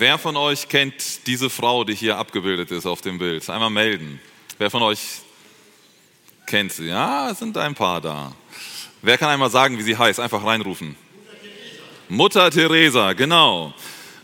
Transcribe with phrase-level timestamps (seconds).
[0.00, 3.50] Wer von euch kennt diese Frau, die hier abgebildet ist auf dem Bild?
[3.50, 4.18] Einmal melden.
[4.56, 4.98] Wer von euch
[6.46, 6.86] kennt sie?
[6.86, 8.32] Ja, es sind ein paar da.
[9.02, 10.18] Wer kann einmal sagen, wie sie heißt?
[10.18, 10.96] Einfach reinrufen.
[12.08, 13.74] Mutter Teresa, genau.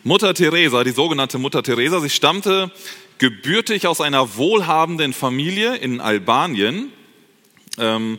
[0.02, 2.72] Mutter Teresa, die sogenannte Mutter Teresa, sie stammte
[3.18, 6.90] gebürtig aus einer wohlhabenden Familie in Albanien.
[7.76, 8.18] Ähm,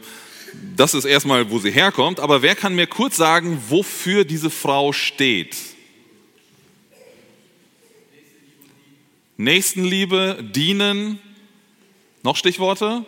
[0.75, 2.19] das ist erstmal, wo sie herkommt.
[2.19, 5.55] Aber wer kann mir kurz sagen, wofür diese Frau steht?
[9.37, 11.19] Nächstenliebe, dienen.
[12.23, 13.05] Noch Stichworte?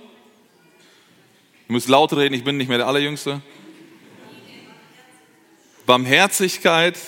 [1.68, 3.42] Ihr müsst laut reden, ich bin nicht mehr der Allerjüngste.
[5.88, 7.00] Barmherzigkeit,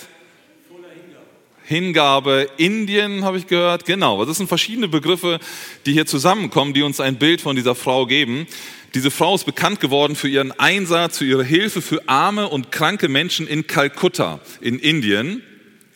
[1.64, 3.84] Hingabe, Indien habe ich gehört.
[3.84, 5.38] Genau, das sind verschiedene Begriffe,
[5.86, 8.48] die hier zusammenkommen, die uns ein Bild von dieser Frau geben.
[8.94, 13.08] Diese Frau ist bekannt geworden für ihren Einsatz, für ihre Hilfe für arme und kranke
[13.08, 15.44] Menschen in Kalkutta in Indien.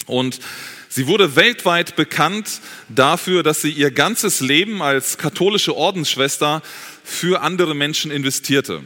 [0.06, 0.38] Und
[0.88, 6.62] sie wurde weltweit bekannt dafür, dass sie ihr ganzes Leben als katholische Ordensschwester
[7.04, 8.82] für andere Menschen investierte.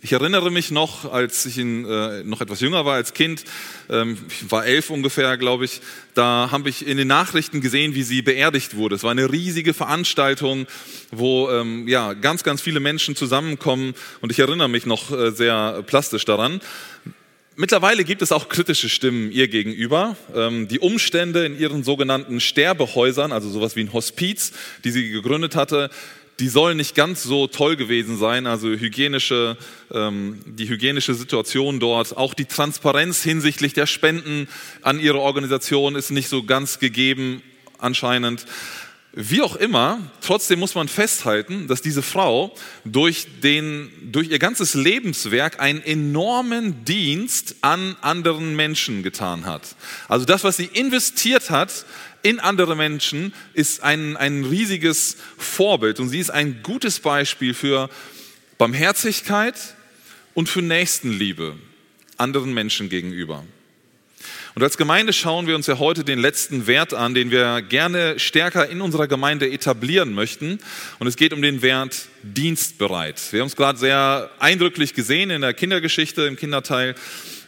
[0.00, 3.42] Ich erinnere mich noch, als ich in, äh, noch etwas jünger war als Kind,
[3.90, 5.80] ähm, ich war elf ungefähr, glaube ich,
[6.14, 8.94] da habe ich in den Nachrichten gesehen, wie sie beerdigt wurde.
[8.94, 10.68] Es war eine riesige Veranstaltung,
[11.10, 15.82] wo ähm, ja, ganz, ganz viele Menschen zusammenkommen und ich erinnere mich noch äh, sehr
[15.84, 16.60] plastisch daran.
[17.60, 20.16] Mittlerweile gibt es auch kritische Stimmen ihr gegenüber.
[20.32, 24.52] Ähm, die Umstände in ihren sogenannten Sterbehäusern, also sowas wie ein Hospiz,
[24.84, 25.90] die sie gegründet hatte,
[26.38, 28.46] die sollen nicht ganz so toll gewesen sein.
[28.46, 29.56] Also hygienische,
[29.90, 34.46] ähm, die hygienische Situation dort, auch die Transparenz hinsichtlich der Spenden
[34.82, 37.42] an ihre Organisation ist nicht so ganz gegeben
[37.78, 38.46] anscheinend.
[39.20, 44.74] Wie auch immer, trotzdem muss man festhalten, dass diese Frau durch, den, durch ihr ganzes
[44.74, 49.74] Lebenswerk einen enormen Dienst an anderen Menschen getan hat.
[50.06, 51.84] Also das, was sie investiert hat
[52.22, 55.98] in andere Menschen, ist ein, ein riesiges Vorbild.
[55.98, 57.90] Und sie ist ein gutes Beispiel für
[58.56, 59.56] Barmherzigkeit
[60.34, 61.56] und für Nächstenliebe
[62.18, 63.42] anderen Menschen gegenüber.
[64.58, 68.18] Und als Gemeinde schauen wir uns ja heute den letzten Wert an, den wir gerne
[68.18, 70.58] stärker in unserer Gemeinde etablieren möchten.
[70.98, 73.22] Und es geht um den Wert dienstbereit.
[73.30, 76.96] Wir haben es gerade sehr eindrücklich gesehen in der Kindergeschichte, im Kinderteil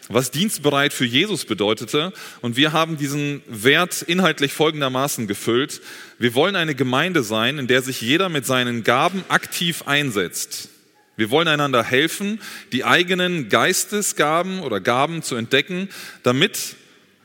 [0.08, 2.12] was dienstbereit für Jesus bedeutete.
[2.42, 5.80] Und wir haben diesen Wert inhaltlich folgendermaßen gefüllt.
[6.20, 10.68] Wir wollen eine Gemeinde sein, in der sich jeder mit seinen Gaben aktiv einsetzt.
[11.16, 12.40] Wir wollen einander helfen,
[12.70, 15.88] die eigenen Geistesgaben oder Gaben zu entdecken,
[16.22, 16.76] damit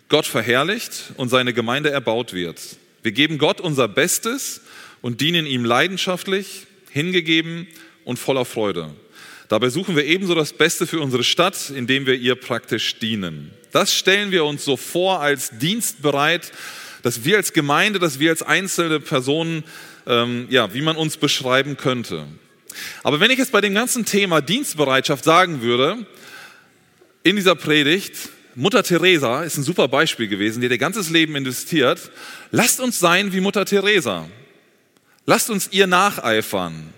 [0.10, 2.62] Gott verherrlicht und seine Gemeinde erbaut wird.
[3.04, 4.62] Wir geben Gott unser Bestes
[5.02, 7.68] und dienen ihm leidenschaftlich, hingegeben
[8.04, 8.94] und voller Freude.
[9.48, 13.52] Dabei suchen wir ebenso das Beste für unsere Stadt, indem wir ihr praktisch dienen.
[13.72, 16.52] Das stellen wir uns so vor als dienstbereit,
[17.04, 19.64] dass wir als Gemeinde, dass wir als einzelne Personen,
[20.08, 22.26] ähm, ja, wie man uns beschreiben könnte.
[23.04, 26.08] Aber wenn ich jetzt bei dem ganzen Thema Dienstbereitschaft sagen würde,
[27.22, 32.12] in dieser Predigt, Mutter Teresa ist ein super Beispiel gewesen, die ihr ganzes Leben investiert.
[32.52, 34.30] Lasst uns sein wie Mutter Teresa.
[35.26, 36.94] Lasst uns ihr nacheifern.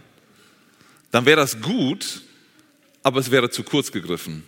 [1.11, 2.21] Dann wäre das gut,
[3.01, 4.43] aber es wäre zu kurz gegriffen.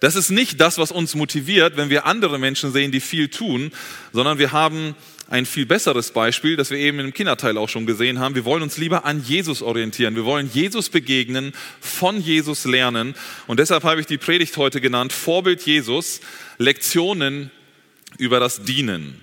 [0.00, 3.72] Das ist nicht das, was uns motiviert, wenn wir andere Menschen sehen, die viel tun,
[4.12, 4.94] sondern wir haben
[5.28, 8.34] ein viel besseres Beispiel, das wir eben im Kinderteil auch schon gesehen haben.
[8.34, 10.16] Wir wollen uns lieber an Jesus orientieren.
[10.16, 13.14] Wir wollen Jesus begegnen, von Jesus lernen.
[13.46, 16.20] Und deshalb habe ich die Predigt heute genannt, Vorbild Jesus,
[16.58, 17.50] Lektionen
[18.18, 19.20] über das Dienen.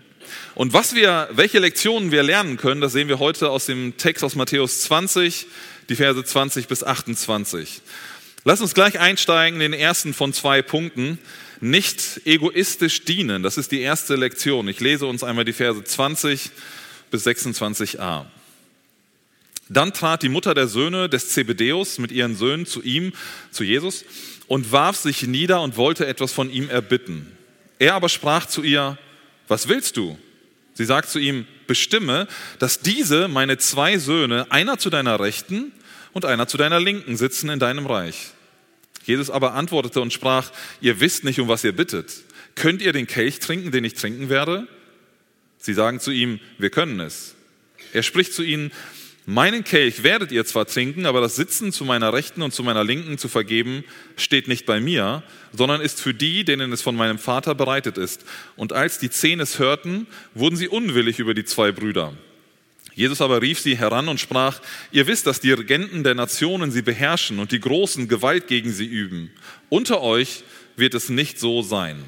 [0.55, 4.23] Und was wir, welche Lektionen wir lernen können, das sehen wir heute aus dem Text
[4.23, 5.47] aus Matthäus 20,
[5.89, 7.81] die Verse 20 bis 28.
[8.43, 11.19] Lass uns gleich einsteigen in den ersten von zwei Punkten.
[11.61, 14.67] Nicht egoistisch dienen, das ist die erste Lektion.
[14.67, 16.49] Ich lese uns einmal die Verse 20
[17.11, 18.25] bis 26a.
[19.69, 23.13] Dann trat die Mutter der Söhne des Zebedeus mit ihren Söhnen zu ihm,
[23.51, 24.03] zu Jesus,
[24.47, 27.31] und warf sich nieder und wollte etwas von ihm erbitten.
[27.77, 28.97] Er aber sprach zu ihr,
[29.47, 30.17] was willst du?
[30.73, 35.71] Sie sagt zu ihm, bestimme, dass diese, meine zwei Söhne, einer zu deiner Rechten
[36.11, 38.31] und einer zu deiner Linken sitzen in deinem Reich.
[39.05, 40.51] Jesus aber antwortete und sprach,
[40.81, 42.23] ihr wisst nicht, um was ihr bittet.
[42.55, 44.67] Könnt ihr den Kelch trinken, den ich trinken werde?
[45.57, 47.35] Sie sagen zu ihm, wir können es.
[47.93, 48.71] Er spricht zu ihnen,
[49.25, 52.83] meinen Kelch werdet ihr zwar trinken, aber das Sitzen zu meiner Rechten und zu meiner
[52.83, 53.83] Linken zu vergeben,
[54.17, 55.23] steht nicht bei mir,
[55.53, 58.25] sondern ist für die, denen es von meinem Vater bereitet ist.
[58.55, 62.13] Und als die Zehn es hörten, wurden sie unwillig über die zwei Brüder.
[62.93, 64.59] Jesus aber rief sie heran und sprach,
[64.91, 68.85] ihr wisst, dass die Regenten der Nationen sie beherrschen und die Großen Gewalt gegen sie
[68.85, 69.31] üben.
[69.69, 70.43] Unter euch
[70.75, 72.03] wird es nicht so sein.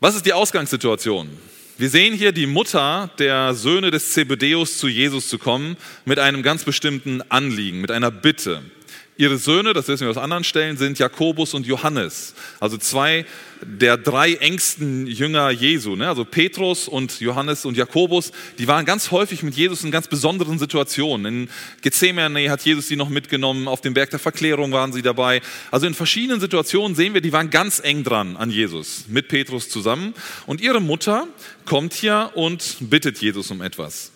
[0.00, 1.28] Was ist die Ausgangssituation?
[1.78, 6.42] Wir sehen hier die Mutter der Söhne des Zebedeus zu Jesus zu kommen mit einem
[6.42, 8.62] ganz bestimmten Anliegen, mit einer Bitte.
[9.18, 13.26] Ihre Söhne, das wissen wir aus anderen Stellen, sind Jakobus und Johannes, also zwei
[13.64, 15.94] der drei engsten Jünger Jesu.
[15.96, 16.08] Ne?
[16.08, 20.58] Also Petrus und Johannes und Jakobus, die waren ganz häufig mit Jesus in ganz besonderen
[20.58, 21.26] Situationen.
[21.26, 21.48] In
[21.82, 25.42] Gethsemane hat Jesus sie noch mitgenommen, auf dem Berg der Verklärung waren sie dabei.
[25.70, 29.68] Also in verschiedenen Situationen sehen wir, die waren ganz eng dran an Jesus, mit Petrus
[29.68, 30.14] zusammen.
[30.46, 31.28] Und ihre Mutter
[31.64, 34.10] kommt hier und bittet Jesus um etwas.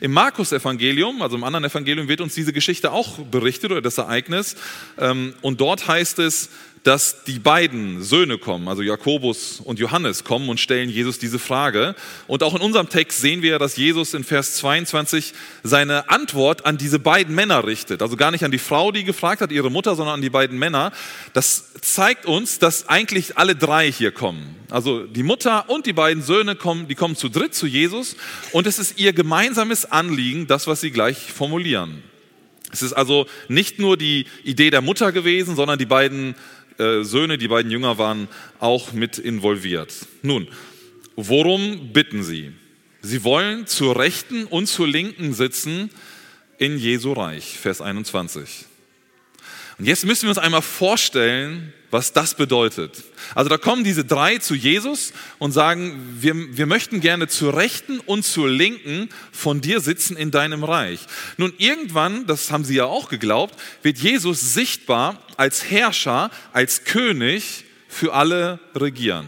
[0.00, 4.56] Im Markus-Evangelium, also im anderen Evangelium, wird uns diese Geschichte auch berichtet oder das Ereignis.
[4.98, 6.50] Ähm, und dort heißt es,
[6.82, 11.94] dass die beiden Söhne kommen, also Jakobus und Johannes kommen und stellen Jesus diese Frage.
[12.26, 15.32] Und auch in unserem Text sehen wir, dass Jesus in Vers 22
[15.62, 18.02] seine Antwort an diese beiden Männer richtet.
[18.02, 20.58] Also gar nicht an die Frau, die gefragt hat, ihre Mutter, sondern an die beiden
[20.58, 20.90] Männer.
[21.34, 24.56] Das zeigt uns, dass eigentlich alle drei hier kommen.
[24.68, 28.16] Also die Mutter und die beiden Söhne kommen, die kommen zu dritt zu Jesus
[28.50, 32.02] und es ist ihr gemeinsames Anliegen, das, was sie gleich formulieren.
[32.72, 36.34] Es ist also nicht nur die Idee der Mutter gewesen, sondern die beiden
[36.78, 38.28] äh, Söhne, die beiden Jünger waren
[38.58, 39.94] auch mit involviert.
[40.22, 40.48] Nun,
[41.16, 42.52] worum bitten sie?
[43.00, 45.90] Sie wollen zur Rechten und zur Linken sitzen
[46.58, 48.66] in Jesu Reich, Vers 21.
[49.82, 53.02] Und jetzt müssen wir uns einmal vorstellen, was das bedeutet.
[53.34, 57.98] Also da kommen diese drei zu Jesus und sagen, wir, wir möchten gerne zur Rechten
[57.98, 61.00] und zur Linken von dir sitzen in deinem Reich.
[61.36, 67.64] Nun irgendwann, das haben sie ja auch geglaubt, wird Jesus sichtbar als Herrscher, als König
[67.88, 69.26] für alle regieren.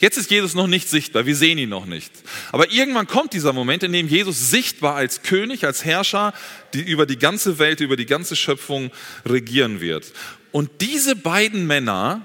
[0.00, 2.12] Jetzt ist Jesus noch nicht sichtbar, wir sehen ihn noch nicht.
[2.52, 6.32] Aber irgendwann kommt dieser Moment, in dem Jesus sichtbar als König, als Herrscher
[6.74, 8.90] die über die ganze Welt, über die ganze Schöpfung
[9.24, 10.12] regieren wird.
[10.52, 12.24] Und diese beiden Männer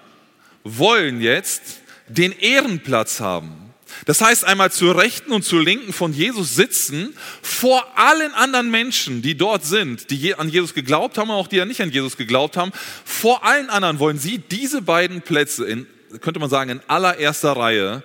[0.63, 1.61] wollen jetzt
[2.07, 3.63] den Ehrenplatz haben.
[4.05, 9.21] Das heißt, einmal zur Rechten und zur Linken von Jesus sitzen, vor allen anderen Menschen,
[9.21, 12.57] die dort sind, die an Jesus geglaubt haben, auch die ja nicht an Jesus geglaubt
[12.57, 12.71] haben.
[13.05, 15.87] Vor allen anderen wollen sie diese beiden Plätze in,
[16.21, 18.03] könnte man sagen, in allererster Reihe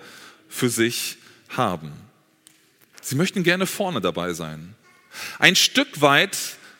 [0.48, 1.18] für sich
[1.50, 1.92] haben.
[3.02, 4.74] Sie möchten gerne vorne dabei sein.
[5.38, 6.36] Ein Stück weit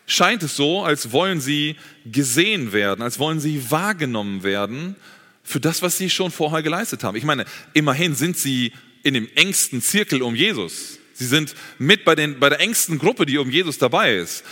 [0.07, 4.97] scheint es so, als wollen sie gesehen werden, als wollen sie wahrgenommen werden
[5.43, 7.17] für das, was sie schon vorher geleistet haben.
[7.17, 7.45] Ich meine,
[7.75, 8.73] immerhin sind sie
[9.03, 10.99] in dem engsten Zirkel um Jesus.
[11.15, 14.45] Sie sind mit bei, den, bei der engsten Gruppe, die um Jesus dabei ist.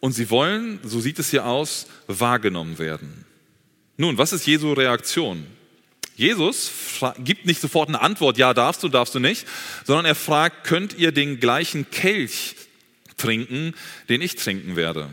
[0.00, 3.24] Und sie wollen, so sieht es hier aus, wahrgenommen werden.
[3.96, 5.46] Nun, was ist Jesu Reaktion?
[6.16, 6.72] Jesus
[7.18, 9.46] gibt nicht sofort eine Antwort, ja, darfst du, darfst du nicht,
[9.84, 12.56] sondern er fragt, könnt ihr den gleichen Kelch
[13.18, 13.74] trinken,
[14.08, 15.10] den ich trinken werde.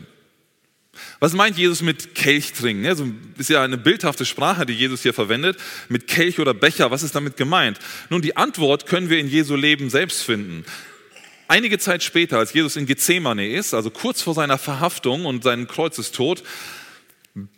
[1.20, 2.84] Was meint Jesus mit Kelch trinken?
[2.84, 3.02] Das
[3.38, 5.58] ist ja eine bildhafte Sprache, die Jesus hier verwendet.
[5.88, 7.78] Mit Kelch oder Becher, was ist damit gemeint?
[8.10, 10.64] Nun, die Antwort können wir in Jesu Leben selbst finden.
[11.48, 15.68] Einige Zeit später, als Jesus in Gethsemane ist, also kurz vor seiner Verhaftung und seinem
[15.68, 16.42] Kreuzestod,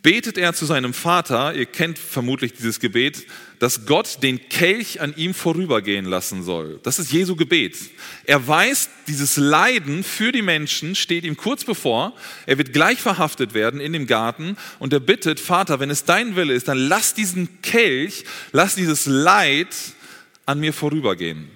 [0.03, 3.27] betet er zu seinem Vater, ihr kennt vermutlich dieses Gebet,
[3.59, 6.81] dass Gott den Kelch an ihm vorübergehen lassen soll.
[6.83, 7.77] Das ist Jesu Gebet.
[8.25, 12.15] Er weiß, dieses Leiden für die Menschen steht ihm kurz bevor.
[12.47, 16.37] Er wird gleich verhaftet werden in dem Garten und er bittet, Vater, wenn es dein
[16.37, 19.75] Wille ist, dann lass diesen Kelch, lass dieses Leid
[20.47, 21.51] an mir vorübergehen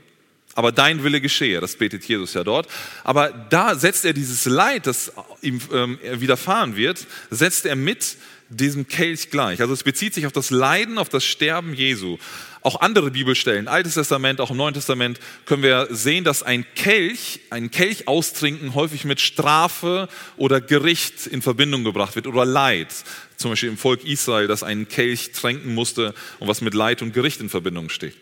[0.60, 1.58] aber dein Wille geschehe.
[1.62, 2.68] Das betet Jesus ja dort.
[3.02, 8.18] Aber da setzt er dieses Leid, das ihm ähm, widerfahren wird, setzt er mit
[8.50, 9.62] diesem Kelch gleich.
[9.62, 12.18] Also es bezieht sich auf das Leiden, auf das Sterben Jesu.
[12.60, 17.40] Auch andere Bibelstellen, Altes Testament, auch im Neuen Testament, können wir sehen, dass ein Kelch,
[17.48, 22.88] ein Kelch austrinken häufig mit Strafe oder Gericht in Verbindung gebracht wird oder Leid.
[23.36, 27.14] Zum Beispiel im Volk Israel, das einen Kelch tränken musste und was mit Leid und
[27.14, 28.14] Gericht in Verbindung steht.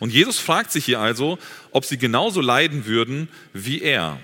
[0.00, 1.38] Und Jesus fragt sich hier also,
[1.70, 4.18] ob sie genauso leiden würden wie er.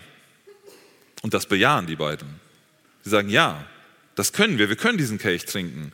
[1.23, 2.41] Und das bejahen die beiden.
[3.03, 3.67] Sie sagen, ja,
[4.15, 5.93] das können wir, wir können diesen Kelch trinken.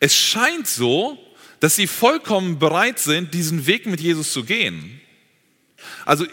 [0.00, 1.18] Es scheint so,
[1.60, 5.00] dass sie vollkommen bereit sind, diesen Weg mit Jesus zu gehen.
[6.04, 6.26] Also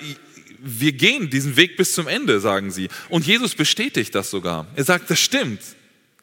[0.59, 2.89] wir gehen diesen Weg bis zum Ende, sagen sie.
[3.09, 4.67] Und Jesus bestätigt das sogar.
[4.75, 5.61] Er sagt, das stimmt.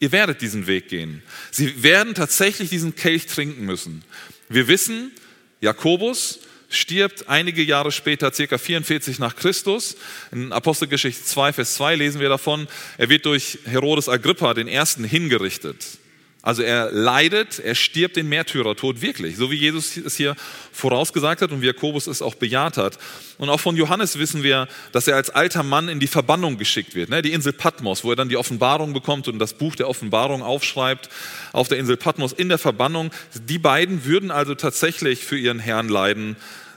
[0.00, 1.22] Ihr werdet diesen Weg gehen.
[1.50, 4.02] Sie werden tatsächlich diesen Kelch trinken müssen.
[4.48, 5.12] Wir wissen,
[5.60, 6.40] Jakobus
[6.70, 9.96] stirbt einige Jahre später, circa 44 nach Christus.
[10.32, 15.04] In Apostelgeschichte 2, Vers 2 lesen wir davon, er wird durch Herodes Agrippa den ersten
[15.04, 15.99] hingerichtet.
[16.42, 20.36] Also er leidet, er stirbt den Märtyrertod wirklich, so wie Jesus es hier
[20.72, 22.98] vorausgesagt hat und wie Jakobus es auch bejaht hat.
[23.36, 26.94] Und auch von Johannes wissen wir, dass er als alter Mann in die Verbannung geschickt
[26.94, 27.20] wird, ne?
[27.20, 31.10] die Insel Patmos, wo er dann die Offenbarung bekommt und das Buch der Offenbarung aufschreibt
[31.52, 33.10] auf der Insel Patmos in der Verbannung.
[33.34, 36.36] Die beiden würden also tatsächlich für ihren Herrn leiden,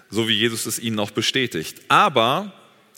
[0.09, 1.81] so wie Jesus es ihnen auch bestätigt.
[1.87, 2.51] Aber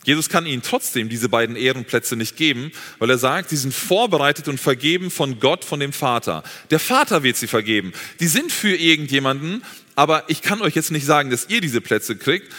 [0.06, 2.70] Jesus kann ihnen trotzdem diese beiden Ehrenplätze nicht geben,
[3.00, 6.44] weil er sagt, sie sind vorbereitet und vergeben von Gott, von dem Vater.
[6.70, 7.92] Der Vater wird sie vergeben.
[8.20, 9.64] Die sind für irgendjemanden,
[9.96, 12.52] aber ich kann euch jetzt nicht sagen, dass ihr diese Plätze kriegt.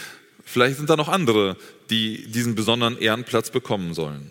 [0.44, 1.56] Vielleicht sind da noch andere,
[1.88, 4.30] die diesen besonderen Ehrenplatz bekommen sollen.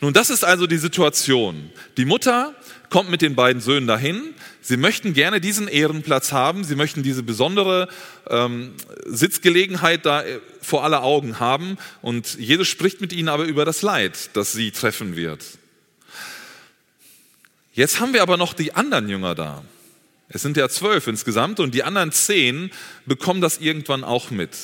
[0.00, 1.70] Nun, das ist also die Situation.
[1.96, 2.54] Die Mutter
[2.90, 4.34] kommt mit den beiden Söhnen dahin.
[4.60, 6.64] Sie möchten gerne diesen Ehrenplatz haben.
[6.64, 7.88] Sie möchten diese besondere
[8.28, 8.74] ähm,
[9.06, 11.78] Sitzgelegenheit da äh, vor aller Augen haben.
[12.02, 15.44] Und Jesus spricht mit ihnen aber über das Leid, das sie treffen wird.
[17.72, 19.64] Jetzt haben wir aber noch die anderen Jünger da.
[20.28, 22.70] Es sind ja zwölf insgesamt und die anderen zehn
[23.06, 24.56] bekommen das irgendwann auch mit.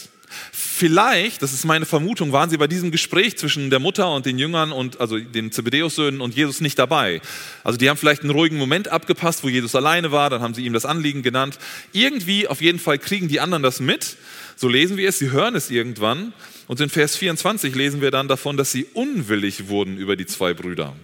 [0.52, 4.38] Vielleicht, das ist meine Vermutung, waren sie bei diesem Gespräch zwischen der Mutter und den
[4.38, 7.21] Jüngern und also den Zebedeus-Söhnen und Jesus nicht dabei.
[7.64, 10.64] Also die haben vielleicht einen ruhigen Moment abgepasst, wo Jesus alleine war, dann haben sie
[10.64, 11.59] ihm das Anliegen genannt.
[11.92, 14.16] Irgendwie, auf jeden Fall kriegen die anderen das mit.
[14.56, 16.33] So lesen wir es, sie hören es irgendwann.
[16.66, 20.52] Und in Vers 24 lesen wir dann davon, dass sie unwillig wurden über die zwei
[20.52, 20.97] Brüder.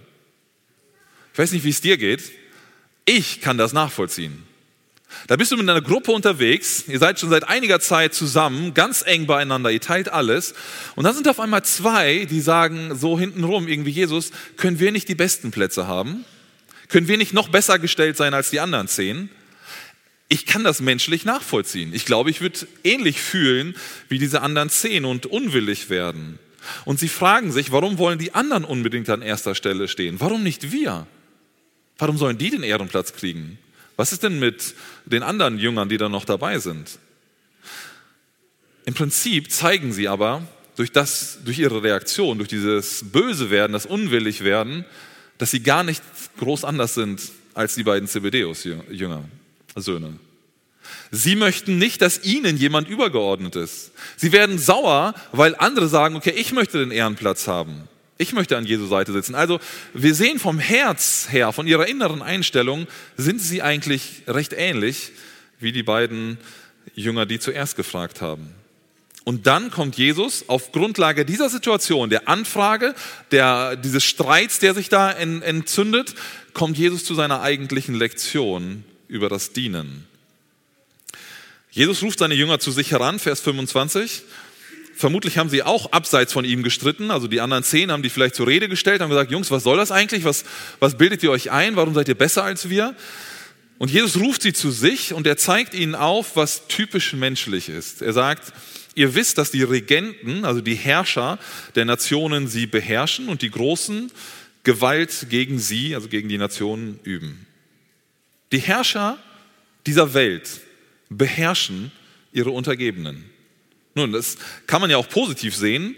[1.31, 2.31] Ich weiß nicht, wie es dir geht.
[3.05, 4.43] Ich kann das nachvollziehen.
[5.27, 9.03] Da bist du mit einer Gruppe unterwegs, ihr seid schon seit einiger Zeit zusammen, ganz
[9.05, 10.53] eng beieinander, ihr teilt alles.
[10.95, 15.07] Und dann sind auf einmal zwei, die sagen so hintenrum irgendwie, Jesus, können wir nicht
[15.07, 16.25] die besten Plätze haben?
[16.89, 19.29] Können wir nicht noch besser gestellt sein als die anderen zehn?
[20.29, 21.93] Ich kann das menschlich nachvollziehen.
[21.93, 23.75] Ich glaube, ich würde ähnlich fühlen
[24.09, 26.39] wie diese anderen zehn und unwillig werden.
[26.85, 30.19] Und sie fragen sich, warum wollen die anderen unbedingt an erster Stelle stehen?
[30.19, 31.07] Warum nicht wir?
[31.97, 33.57] Warum sollen die den Ehrenplatz kriegen?
[33.95, 36.99] Was ist denn mit den anderen Jüngern, die da noch dabei sind?
[38.85, 43.85] Im Prinzip zeigen sie aber durch, das, durch ihre Reaktion, durch dieses Böse werden, das
[43.85, 44.85] Unwillig werden,
[45.37, 46.01] dass sie gar nicht
[46.37, 47.21] groß anders sind
[47.53, 49.23] als die beiden Zebedeus-Jünger,
[49.75, 50.19] Söhne.
[51.11, 53.91] Sie möchten nicht, dass ihnen jemand übergeordnet ist.
[54.17, 57.87] Sie werden sauer, weil andere sagen, okay, ich möchte den Ehrenplatz haben.
[58.17, 59.35] Ich möchte an Jesu Seite sitzen.
[59.35, 59.59] Also
[59.93, 65.11] wir sehen vom Herz her, von ihrer inneren Einstellung, sind sie eigentlich recht ähnlich
[65.59, 66.37] wie die beiden
[66.95, 68.53] Jünger, die zuerst gefragt haben.
[69.23, 72.93] Und dann kommt Jesus auf Grundlage dieser Situation, der Anfrage,
[73.31, 76.13] der, dieses Streits, der sich da entzündet,
[76.53, 80.05] kommt Jesus zu seiner eigentlichen Lektion über das Dienen.
[81.71, 84.23] Jesus ruft seine Jünger zu sich heran, Vers 25,
[84.95, 87.11] Vermutlich haben sie auch abseits von ihm gestritten.
[87.11, 89.77] Also die anderen zehn haben die vielleicht zur Rede gestellt, haben gesagt, Jungs, was soll
[89.77, 90.23] das eigentlich?
[90.23, 90.45] Was,
[90.79, 91.75] was bildet ihr euch ein?
[91.75, 92.95] Warum seid ihr besser als wir?
[93.79, 98.01] Und Jesus ruft sie zu sich und er zeigt ihnen auf, was typisch menschlich ist.
[98.01, 98.53] Er sagt,
[98.95, 101.39] ihr wisst, dass die Regenten, also die Herrscher
[101.75, 104.11] der Nationen sie beherrschen und die Großen
[104.63, 107.45] Gewalt gegen sie, also gegen die Nationen üben.
[108.51, 109.17] Die Herrscher
[109.85, 110.61] dieser Welt
[111.09, 111.91] beherrschen
[112.31, 113.32] ihre Untergebenen.
[113.95, 115.95] Nun, das kann man ja auch positiv sehen,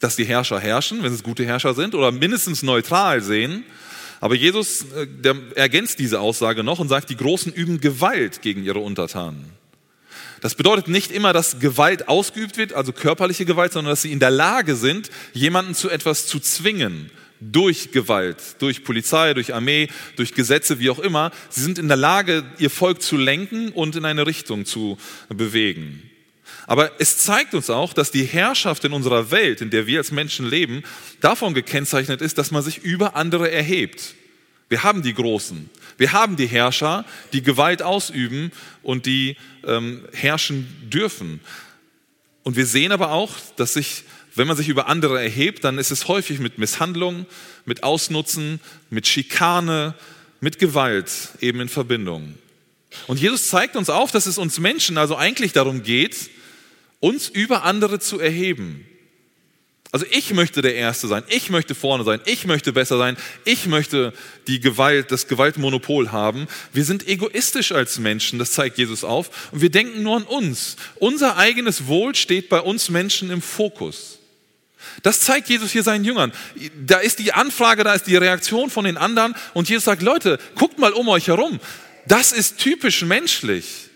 [0.00, 3.64] dass die Herrscher herrschen, wenn es gute Herrscher sind, oder mindestens neutral sehen.
[4.20, 8.64] Aber Jesus äh, der ergänzt diese Aussage noch und sagt, die Großen üben Gewalt gegen
[8.64, 9.52] ihre Untertanen.
[10.40, 14.20] Das bedeutet nicht immer, dass Gewalt ausgeübt wird, also körperliche Gewalt, sondern dass sie in
[14.20, 17.10] der Lage sind, jemanden zu etwas zu zwingen.
[17.38, 21.32] Durch Gewalt, durch Polizei, durch Armee, durch Gesetze, wie auch immer.
[21.50, 24.96] Sie sind in der Lage, ihr Volk zu lenken und in eine Richtung zu
[25.28, 26.05] bewegen.
[26.66, 30.10] Aber es zeigt uns auch, dass die Herrschaft in unserer Welt, in der wir als
[30.10, 30.82] Menschen leben,
[31.20, 34.14] davon gekennzeichnet ist, dass man sich über andere erhebt.
[34.68, 38.50] Wir haben die Großen, wir haben die Herrscher, die Gewalt ausüben
[38.82, 41.40] und die ähm, herrschen dürfen.
[42.42, 44.02] Und wir sehen aber auch, dass sich,
[44.34, 47.26] wenn man sich über andere erhebt, dann ist es häufig mit Misshandlung,
[47.64, 49.94] mit Ausnutzen, mit Schikane,
[50.40, 52.34] mit Gewalt eben in Verbindung.
[53.06, 56.30] Und Jesus zeigt uns auf, dass es uns Menschen also eigentlich darum geht,
[57.06, 58.84] uns über andere zu erheben.
[59.92, 63.66] Also ich möchte der Erste sein, ich möchte vorne sein, ich möchte besser sein, ich
[63.66, 64.12] möchte
[64.48, 66.48] die Gewalt, das Gewaltmonopol haben.
[66.72, 70.76] Wir sind egoistisch als Menschen, das zeigt Jesus auf, und wir denken nur an uns.
[70.96, 74.18] Unser eigenes Wohl steht bei uns Menschen im Fokus.
[75.04, 76.32] Das zeigt Jesus hier seinen Jüngern.
[76.84, 80.40] Da ist die Anfrage, da ist die Reaktion von den anderen und Jesus sagt, Leute,
[80.56, 81.60] guckt mal um euch herum.
[82.08, 83.90] Das ist typisch menschlich.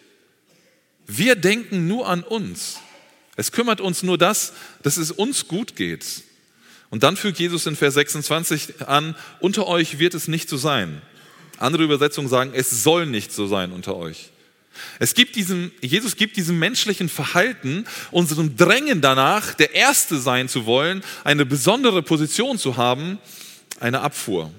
[1.09, 2.79] Wir denken nur an uns.
[3.41, 6.05] Es kümmert uns nur das, dass es uns gut geht.
[6.91, 11.01] Und dann fügt Jesus in Vers 26 an, unter euch wird es nicht so sein.
[11.57, 14.29] Andere Übersetzungen sagen, es soll nicht so sein unter euch.
[14.99, 20.67] Es gibt diesem, Jesus gibt diesem menschlichen Verhalten, unserem Drängen danach, der Erste sein zu
[20.67, 23.19] wollen, eine besondere Position zu haben,
[23.79, 24.53] eine Abfuhr.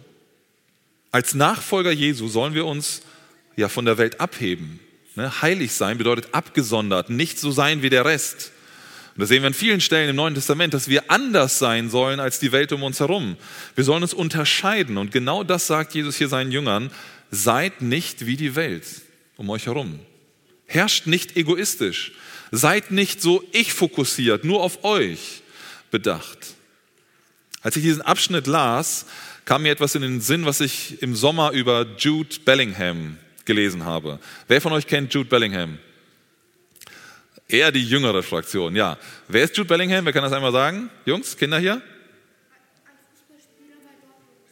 [1.12, 3.04] Als Nachfolger Jesu sollen wir uns
[3.56, 4.80] ja von der Welt abheben.
[5.14, 5.44] Ne?
[5.44, 8.51] Heilig sein bedeutet abgesondert, nicht so sein wie der Rest.
[9.16, 12.20] Und das sehen wir an vielen Stellen im Neuen Testament, dass wir anders sein sollen
[12.20, 13.36] als die Welt um uns herum.
[13.76, 14.98] Wir sollen uns unterscheiden.
[14.98, 16.92] Und genau das sagt Jesus hier seinen Jüngern.
[17.30, 18.86] Seid nicht wie die Welt
[19.36, 20.00] um euch herum.
[20.66, 22.14] Herrscht nicht egoistisch.
[22.52, 25.42] Seid nicht so ich fokussiert, nur auf euch
[25.90, 26.56] bedacht.
[27.62, 29.06] Als ich diesen Abschnitt las,
[29.46, 34.20] kam mir etwas in den Sinn, was ich im Sommer über Jude Bellingham gelesen habe.
[34.48, 35.78] Wer von euch kennt Jude Bellingham?
[37.52, 38.98] Eher die jüngere Fraktion, ja.
[39.28, 40.06] Wer ist Jude Bellingham?
[40.06, 40.90] Wer kann das einmal sagen?
[41.06, 41.82] Jungs, Kinder hier?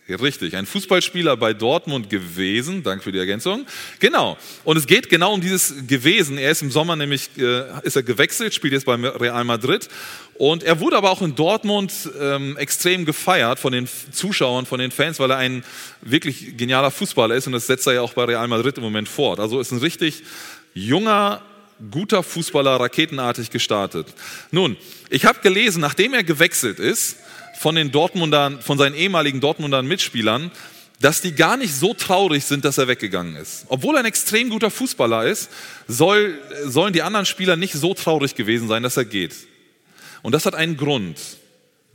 [0.10, 2.82] Richtig, ein Fußballspieler bei Dortmund gewesen.
[2.82, 3.68] Danke für die Ergänzung.
[4.00, 4.38] Genau.
[4.63, 6.39] Und es geht genau um dieses gewesen.
[6.39, 9.88] Er ist im Sommer nämlich äh, ist er gewechselt, spielt jetzt beim Real Madrid.
[10.34, 14.89] Und er wurde aber auch in Dortmund ähm, extrem gefeiert von den Zuschauern, von den
[14.89, 15.63] Fans, weil er ein
[16.01, 17.46] wirklich genialer Fußballer ist.
[17.46, 19.39] Und das setzt er ja auch bei Real Madrid im Moment fort.
[19.39, 20.24] Also ist ein richtig
[20.74, 21.44] junger,
[21.91, 24.07] guter Fußballer, raketenartig gestartet.
[24.51, 24.77] Nun,
[25.09, 27.17] ich habe gelesen, nachdem er gewechselt ist,
[27.59, 30.51] von den Dortmundern, von seinen ehemaligen Dortmundern Mitspielern,
[31.01, 33.65] dass die gar nicht so traurig sind, dass er weggegangen ist.
[33.69, 35.50] Obwohl er ein extrem guter Fußballer ist,
[35.88, 39.36] soll, sollen die anderen Spieler nicht so traurig gewesen sein, dass er geht.
[40.21, 41.17] Und das hat einen Grund.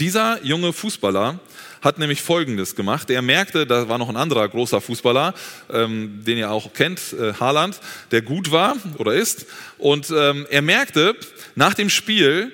[0.00, 1.38] Dieser junge Fußballer
[1.84, 3.10] hat nämlich Folgendes gemacht.
[3.10, 5.34] Er merkte, da war noch ein anderer großer Fußballer,
[5.70, 7.78] ähm, den ihr auch kennt, äh, Haaland,
[8.10, 9.46] der gut war oder ist.
[9.78, 11.14] Und ähm, er merkte
[11.54, 12.52] nach dem Spiel,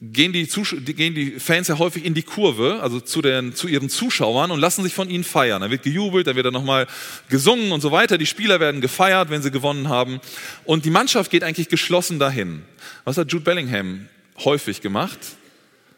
[0.00, 0.46] gehen die,
[0.94, 4.60] gehen die Fans ja häufig in die Kurve, also zu, den, zu ihren Zuschauern und
[4.60, 5.62] lassen sich von ihnen feiern.
[5.62, 6.86] Da wird gejubelt, da wird dann nochmal
[7.28, 8.18] gesungen und so weiter.
[8.18, 10.20] Die Spieler werden gefeiert, wenn sie gewonnen haben.
[10.64, 12.62] Und die Mannschaft geht eigentlich geschlossen dahin.
[13.04, 14.08] Was hat Jude Bellingham
[14.44, 15.18] häufig gemacht?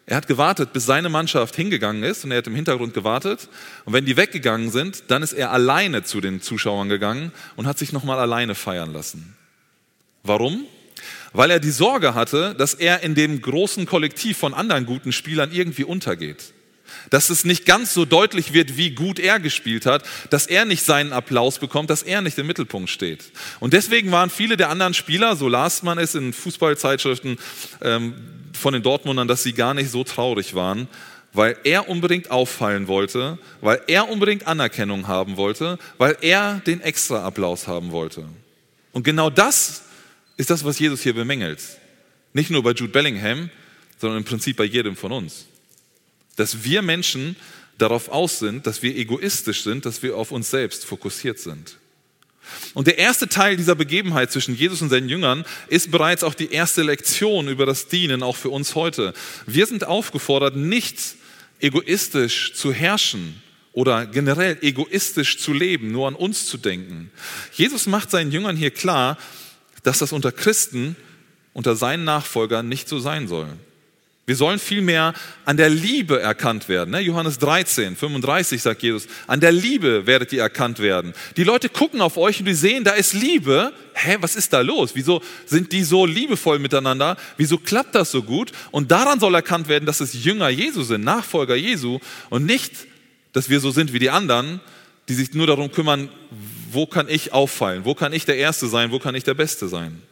[0.06, 3.48] Er hat gewartet, bis seine Mannschaft hingegangen ist und er hat im Hintergrund gewartet.
[3.84, 7.78] Und wenn die weggegangen sind, dann ist er alleine zu den Zuschauern gegangen und hat
[7.78, 9.36] sich nochmal alleine feiern lassen.
[10.22, 10.64] Warum?
[11.36, 15.52] weil er die Sorge hatte, dass er in dem großen Kollektiv von anderen guten Spielern
[15.52, 16.54] irgendwie untergeht.
[17.10, 20.84] Dass es nicht ganz so deutlich wird, wie gut er gespielt hat, dass er nicht
[20.84, 23.25] seinen Applaus bekommt, dass er nicht im Mittelpunkt steht.
[23.60, 27.38] Und deswegen waren viele der anderen Spieler, so las man es in Fußballzeitschriften
[27.82, 28.14] ähm,
[28.52, 30.88] von den Dortmundern, dass sie gar nicht so traurig waren,
[31.32, 37.25] weil er unbedingt auffallen wollte, weil er unbedingt Anerkennung haben wollte, weil er den extra
[37.25, 38.25] Applaus haben wollte.
[38.92, 39.82] Und genau das
[40.36, 41.60] ist das, was Jesus hier bemängelt.
[42.32, 43.50] Nicht nur bei Jude Bellingham,
[43.99, 45.46] sondern im Prinzip bei jedem von uns.
[46.36, 47.36] Dass wir Menschen
[47.78, 51.76] darauf aus sind, dass wir egoistisch sind, dass wir auf uns selbst fokussiert sind.
[52.75, 56.52] Und der erste Teil dieser Begebenheit zwischen Jesus und seinen Jüngern ist bereits auch die
[56.52, 59.14] erste Lektion über das Dienen, auch für uns heute.
[59.46, 60.99] Wir sind aufgefordert, nicht
[61.60, 67.10] egoistisch zu herrschen oder generell egoistisch zu leben, nur an uns zu denken.
[67.52, 69.18] Jesus macht seinen Jüngern hier klar,
[69.82, 70.96] dass das unter Christen,
[71.52, 73.49] unter seinen Nachfolgern nicht so sein soll.
[74.28, 76.91] Wir sollen vielmehr an der Liebe erkannt werden.
[76.91, 76.99] Ne?
[76.99, 81.15] Johannes 13, 35 sagt Jesus, an der Liebe werdet ihr erkannt werden.
[81.36, 83.73] Die Leute gucken auf euch und die sehen, da ist Liebe.
[83.95, 84.91] Hä, was ist da los?
[84.95, 87.17] Wieso sind die so liebevoll miteinander?
[87.36, 88.50] Wieso klappt das so gut?
[88.73, 92.73] Und daran soll erkannt werden, dass es Jünger Jesu sind, Nachfolger Jesu und nicht,
[93.32, 94.60] dass wir so sind wie die anderen,
[95.08, 96.08] die sich nur darum kümmern,
[96.73, 97.84] wo kann ich auffallen?
[97.84, 98.91] Wo kann ich der Erste sein?
[98.91, 100.02] Wo kann ich der Beste sein?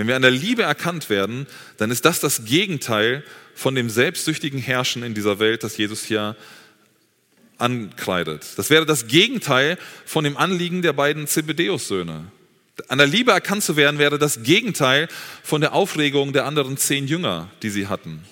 [0.00, 3.22] Wenn wir an der Liebe erkannt werden, dann ist das das Gegenteil
[3.54, 6.36] von dem selbstsüchtigen Herrschen in dieser Welt, das Jesus hier
[7.58, 8.46] ankreidet.
[8.56, 12.24] Das wäre das Gegenteil von dem Anliegen der beiden Zebedeus-Söhne.
[12.88, 15.06] An der Liebe erkannt zu werden, wäre das Gegenteil
[15.42, 18.24] von der Aufregung der anderen zehn Jünger, die sie hatten.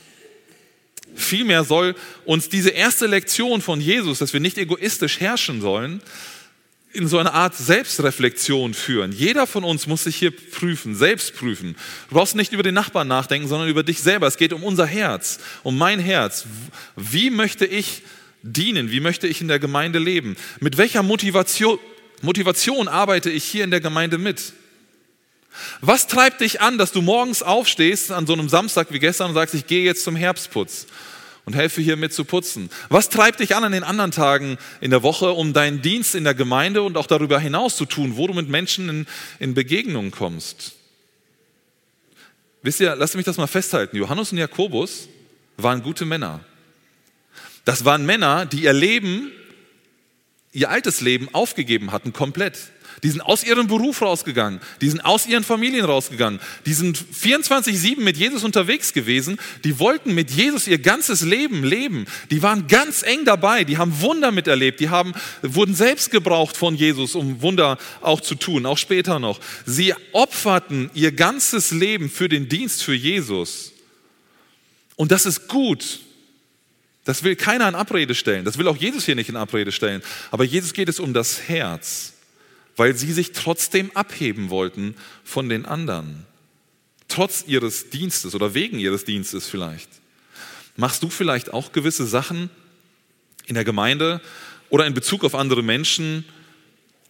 [1.16, 6.00] Vielmehr soll uns diese erste Lektion von Jesus, dass wir nicht egoistisch herrschen sollen,
[6.92, 9.12] in so eine Art Selbstreflexion führen.
[9.12, 11.76] Jeder von uns muss sich hier prüfen, selbst prüfen.
[12.08, 14.26] Du brauchst nicht über den Nachbarn nachdenken, sondern über dich selber.
[14.26, 16.46] Es geht um unser Herz, um mein Herz.
[16.96, 18.02] Wie möchte ich
[18.42, 18.90] dienen?
[18.90, 20.36] Wie möchte ich in der Gemeinde leben?
[20.60, 21.78] Mit welcher Motivation,
[22.22, 24.54] Motivation arbeite ich hier in der Gemeinde mit?
[25.80, 29.34] Was treibt dich an, dass du morgens aufstehst an so einem Samstag wie gestern und
[29.34, 30.86] sagst, ich gehe jetzt zum Herbstputz?
[31.48, 32.68] Und helfe hier mit zu putzen.
[32.90, 36.24] Was treibt dich an an den anderen Tagen in der Woche, um deinen Dienst in
[36.24, 39.06] der Gemeinde und auch darüber hinaus zu tun, wo du mit Menschen in,
[39.38, 40.74] in Begegnung kommst?
[42.60, 43.96] Wisst ihr, lasst mich das mal festhalten.
[43.96, 45.08] Johannes und Jakobus
[45.56, 46.40] waren gute Männer.
[47.64, 49.32] Das waren Männer, die ihr Leben
[50.52, 52.58] ihr altes Leben aufgegeben hatten, komplett.
[53.02, 54.60] Die sind aus ihrem Beruf rausgegangen.
[54.80, 56.40] Die sind aus ihren Familien rausgegangen.
[56.66, 59.38] Die sind 24-7 mit Jesus unterwegs gewesen.
[59.64, 62.06] Die wollten mit Jesus ihr ganzes Leben leben.
[62.30, 63.64] Die waren ganz eng dabei.
[63.64, 64.80] Die haben Wunder miterlebt.
[64.80, 69.40] Die haben, wurden selbst gebraucht von Jesus, um Wunder auch zu tun, auch später noch.
[69.64, 73.72] Sie opferten ihr ganzes Leben für den Dienst für Jesus.
[74.96, 76.00] Und das ist gut.
[77.04, 78.44] Das will keiner in Abrede stellen.
[78.44, 80.02] Das will auch Jesus hier nicht in Abrede stellen.
[80.30, 82.14] Aber Jesus geht es um das Herz
[82.78, 86.24] weil sie sich trotzdem abheben wollten von den anderen.
[87.08, 89.88] Trotz ihres Dienstes oder wegen ihres Dienstes vielleicht.
[90.76, 92.50] Machst du vielleicht auch gewisse Sachen
[93.46, 94.20] in der Gemeinde
[94.70, 96.24] oder in Bezug auf andere Menschen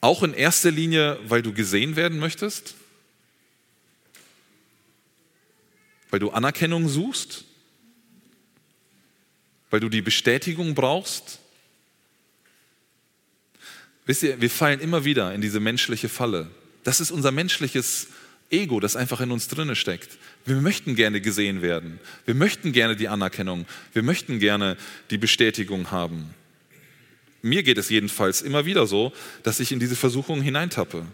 [0.00, 2.74] auch in erster Linie, weil du gesehen werden möchtest?
[6.08, 7.44] Weil du Anerkennung suchst?
[9.68, 11.40] Weil du die Bestätigung brauchst?
[14.08, 16.46] Wisst ihr, wir fallen immer wieder in diese menschliche Falle.
[16.82, 18.06] Das ist unser menschliches
[18.48, 20.16] Ego, das einfach in uns drinne steckt.
[20.46, 22.00] Wir möchten gerne gesehen werden.
[22.24, 23.66] Wir möchten gerne die Anerkennung.
[23.92, 24.78] Wir möchten gerne
[25.10, 26.32] die Bestätigung haben.
[27.42, 31.04] Mir geht es jedenfalls immer wieder so, dass ich in diese Versuchung hineintappe.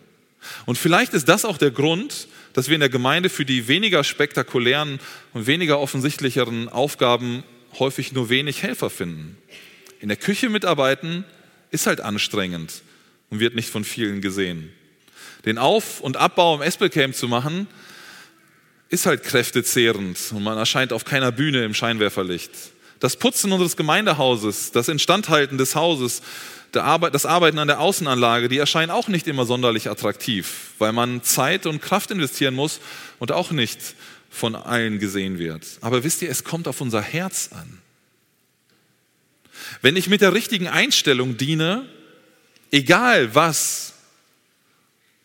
[0.65, 4.05] Und vielleicht ist das auch der Grund, dass wir in der Gemeinde für die weniger
[4.05, 5.01] spektakulären
[5.33, 7.43] und weniger offensichtlicheren Aufgaben
[7.77, 9.37] häufig nur wenig Helfer finden.
[9.99, 11.25] In der Küche mitarbeiten
[11.75, 12.83] ist halt anstrengend
[13.31, 14.73] und wird nicht von vielen gesehen.
[15.45, 17.67] Den Auf- und Abbau im Espelcamp zu machen,
[18.89, 22.51] ist halt kräftezehrend und man erscheint auf keiner Bühne im Scheinwerferlicht.
[23.01, 26.23] Das Putzen unseres Gemeindehauses, das Instandhalten des Hauses,
[26.73, 31.67] das Arbeiten an der Außenanlage, die erscheinen auch nicht immer sonderlich attraktiv, weil man Zeit
[31.67, 32.81] und Kraft investieren muss
[33.19, 33.81] und auch nicht
[34.31, 35.67] von allen gesehen wird.
[35.81, 37.84] Aber wisst ihr, es kommt auf unser Herz an.
[39.83, 41.89] Wenn ich mit der richtigen Einstellung diene,
[42.71, 43.95] egal was,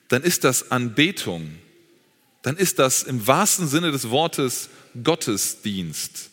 [0.10, 1.56] dann ist das Anbetung.
[2.42, 4.70] Dann ist das im wahrsten Sinne des Wortes
[5.04, 6.30] Gottesdienst.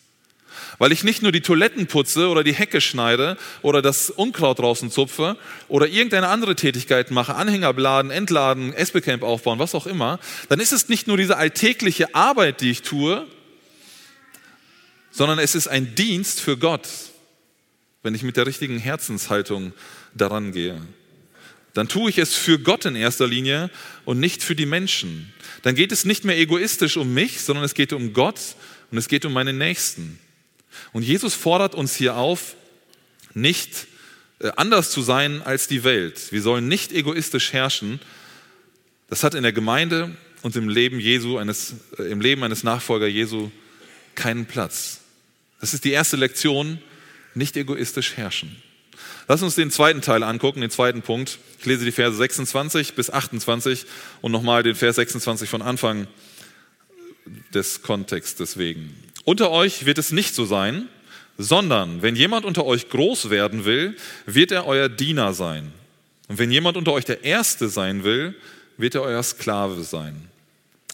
[0.78, 4.90] Weil ich nicht nur die Toiletten putze oder die Hecke schneide oder das Unkraut draußen
[4.90, 5.36] zupfe
[5.68, 10.72] oder irgendeine andere Tätigkeit mache, Anhänger beladen, entladen, Espelcamp aufbauen, was auch immer, dann ist
[10.72, 13.26] es nicht nur diese alltägliche Arbeit, die ich tue,
[15.10, 16.88] sondern es ist ein Dienst für Gott,
[18.06, 19.74] wenn ich mit der richtigen Herzenshaltung
[20.14, 20.80] daran gehe
[21.76, 23.70] dann tue ich es für Gott in erster Linie
[24.06, 25.30] und nicht für die Menschen.
[25.60, 28.40] Dann geht es nicht mehr egoistisch um mich, sondern es geht um Gott
[28.90, 30.18] und es geht um meine Nächsten.
[30.94, 32.56] Und Jesus fordert uns hier auf,
[33.34, 33.88] nicht
[34.38, 36.32] äh, anders zu sein als die Welt.
[36.32, 38.00] Wir sollen nicht egoistisch herrschen.
[39.10, 43.06] Das hat in der Gemeinde und im Leben Jesu, eines, äh, im Leben eines Nachfolger
[43.06, 43.50] Jesu
[44.14, 45.00] keinen Platz.
[45.60, 46.78] Das ist die erste Lektion,
[47.36, 48.56] nicht egoistisch herrschen.
[49.28, 51.38] Lass uns den zweiten Teil angucken, den zweiten Punkt.
[51.58, 53.84] Ich lese die Verse 26 bis 28
[54.20, 56.06] und nochmal den Vers 26 von Anfang
[57.52, 58.94] des Kontextes wegen.
[59.24, 60.88] Unter euch wird es nicht so sein,
[61.38, 63.96] sondern wenn jemand unter euch groß werden will,
[64.26, 65.72] wird er euer Diener sein.
[66.28, 68.34] Und wenn jemand unter euch der Erste sein will,
[68.76, 70.28] wird er euer Sklave sein.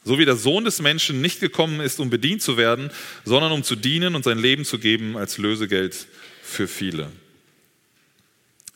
[0.04, 2.90] So wie der Sohn des Menschen nicht gekommen ist, um bedient zu werden,
[3.24, 6.06] sondern um zu dienen und sein Leben zu geben als Lösegeld
[6.42, 7.10] für viele.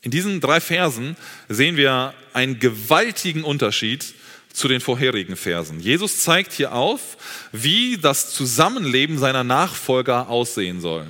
[0.02, 1.16] In diesen drei Versen
[1.48, 4.14] sehen wir einen gewaltigen Unterschied
[4.52, 5.81] zu den vorherigen Versen.
[5.81, 7.18] Jesus zeigt hier auf,
[7.52, 11.07] wie das Zusammenleben seiner Nachfolger aussehen soll.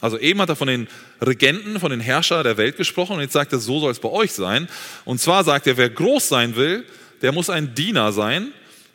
[0.00, 0.88] Also eben hat er von den
[1.20, 4.08] Regenten, von den Herrschern der Welt gesprochen und jetzt sagt er, so soll es bei
[4.08, 4.68] euch sein.
[5.04, 6.84] Und zwar sagt er, wer groß sein will,
[7.20, 8.52] der muss ein Diener sein.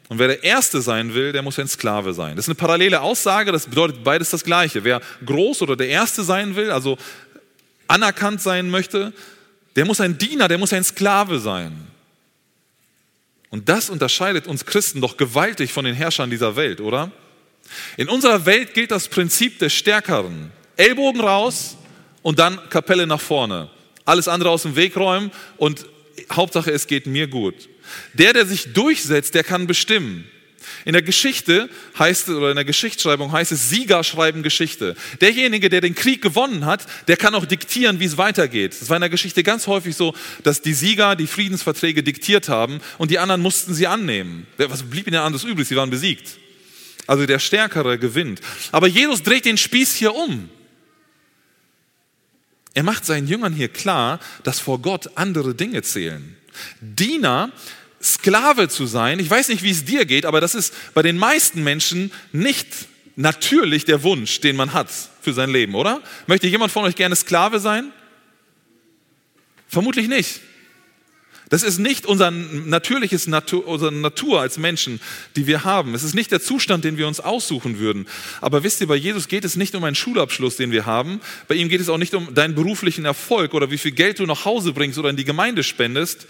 [0.10, 2.36] Und wer der Erste sein will, der muss ein Sklave sein.
[2.36, 4.84] Das ist eine parallele Aussage, das bedeutet beides das Gleiche.
[4.84, 6.98] Wer groß oder der Erste sein will, also
[7.88, 9.12] anerkannt sein möchte,
[9.76, 11.88] der muss ein Diener, der muss ein Sklave sein.
[13.50, 17.12] Und das unterscheidet uns Christen doch gewaltig von den Herrschern dieser Welt, oder?
[17.98, 20.52] In unserer Welt gilt das Prinzip des Stärkeren.
[20.78, 21.78] Ellbogen raus
[22.22, 23.70] und dann Kapelle nach vorne.
[24.06, 25.86] Alles andere aus dem Weg räumen und
[26.32, 27.70] Hauptsache es geht mir gut.
[28.14, 30.26] Der, der sich durchsetzt, der kann bestimmen.
[30.86, 34.96] In der Geschichte heißt es, oder in der Geschichtsschreibung heißt es, Sieger schreiben Geschichte.
[35.22, 38.74] Derjenige, der den Krieg gewonnen hat, der kann auch diktieren, wie es weitergeht.
[38.74, 42.80] Es war in der Geschichte ganz häufig so, dass die Sieger die Friedensverträge diktiert haben
[42.98, 44.48] und die anderen mussten sie annehmen.
[44.58, 45.68] Was blieb ihnen anderes übrig?
[45.68, 46.38] Sie waren besiegt.
[47.06, 48.42] Also der Stärkere gewinnt.
[48.72, 50.50] Aber Jesus dreht den Spieß hier um.
[52.74, 56.36] Er macht seinen Jüngern hier klar, dass vor Gott andere Dinge zählen.
[56.80, 57.52] Diener
[58.02, 61.18] Sklave zu sein, ich weiß nicht, wie es dir geht, aber das ist bei den
[61.18, 62.68] meisten Menschen nicht
[63.16, 64.90] natürlich der Wunsch, den man hat
[65.22, 66.02] für sein Leben, oder?
[66.28, 67.92] Möchte jemand von euch gerne Sklave sein?
[69.68, 70.42] Vermutlich nicht.
[71.50, 75.00] Das ist nicht unser natürliches Natur, unsere Natur als Menschen,
[75.38, 75.96] die wir haben.
[75.96, 78.06] Es ist nicht der Zustand, den wir uns aussuchen würden.
[78.42, 81.22] Aber wisst ihr, bei Jesus geht es nicht um einen Schulabschluss, den wir haben.
[81.48, 84.26] Bei ihm geht es auch nicht um deinen beruflichen Erfolg oder wie viel Geld du
[84.26, 86.28] nach Hause bringst oder in die Gemeinde spendest.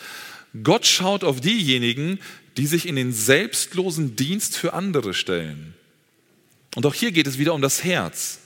[0.63, 2.19] Gott schaut auf diejenigen,
[2.57, 5.75] die sich in den selbstlosen Dienst für andere stellen.
[6.75, 8.39] Und auch hier geht es wieder um das Herz.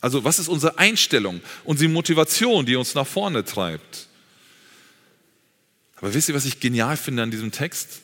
[0.00, 4.08] Also was ist unsere Einstellung, unsere Motivation, die uns nach vorne treibt?
[5.96, 8.02] Aber wisst ihr, was ich genial finde an diesem Text?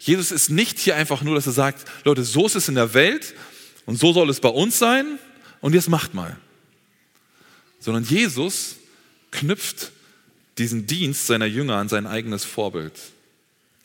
[0.00, 2.94] Jesus ist nicht hier einfach nur, dass er sagt, Leute, so ist es in der
[2.94, 3.34] Welt
[3.84, 5.18] und so soll es bei uns sein
[5.60, 6.36] und jetzt macht mal.
[7.78, 8.76] Sondern Jesus
[9.30, 9.92] knüpft
[10.58, 12.94] diesen Dienst seiner Jünger an sein eigenes Vorbild.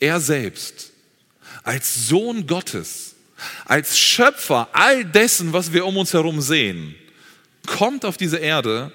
[0.00, 0.90] Er selbst
[1.62, 3.14] als Sohn Gottes,
[3.64, 6.94] als Schöpfer all dessen, was wir um uns herum sehen,
[7.66, 8.92] kommt auf diese Erde,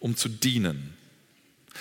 [0.00, 0.94] um zu dienen.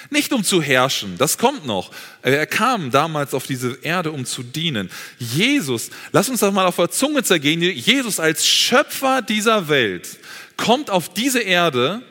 [0.09, 1.91] Nicht um zu herrschen, das kommt noch.
[2.21, 4.91] Er kam damals auf diese Erde, um zu dienen.
[5.17, 10.19] Jesus, lass uns das mal auf der Zunge zergehen, Jesus als Schöpfer dieser Welt
[10.57, 12.01] kommt auf diese Erde,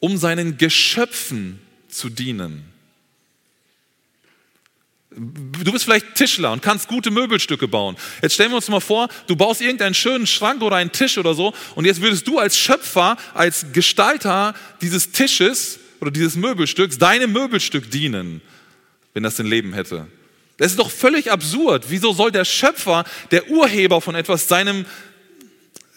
[0.00, 1.60] um seinen Geschöpfen
[1.98, 2.64] zu dienen.
[5.10, 7.96] Du bist vielleicht Tischler und kannst gute Möbelstücke bauen.
[8.22, 11.34] Jetzt stellen wir uns mal vor, du baust irgendeinen schönen Schrank oder einen Tisch oder
[11.34, 17.32] so und jetzt würdest du als Schöpfer, als Gestalter dieses Tisches oder dieses Möbelstücks deinem
[17.32, 18.42] Möbelstück dienen,
[19.14, 20.06] wenn das ein Leben hätte.
[20.58, 21.86] Das ist doch völlig absurd.
[21.88, 24.84] Wieso soll der Schöpfer, der Urheber von etwas, seinem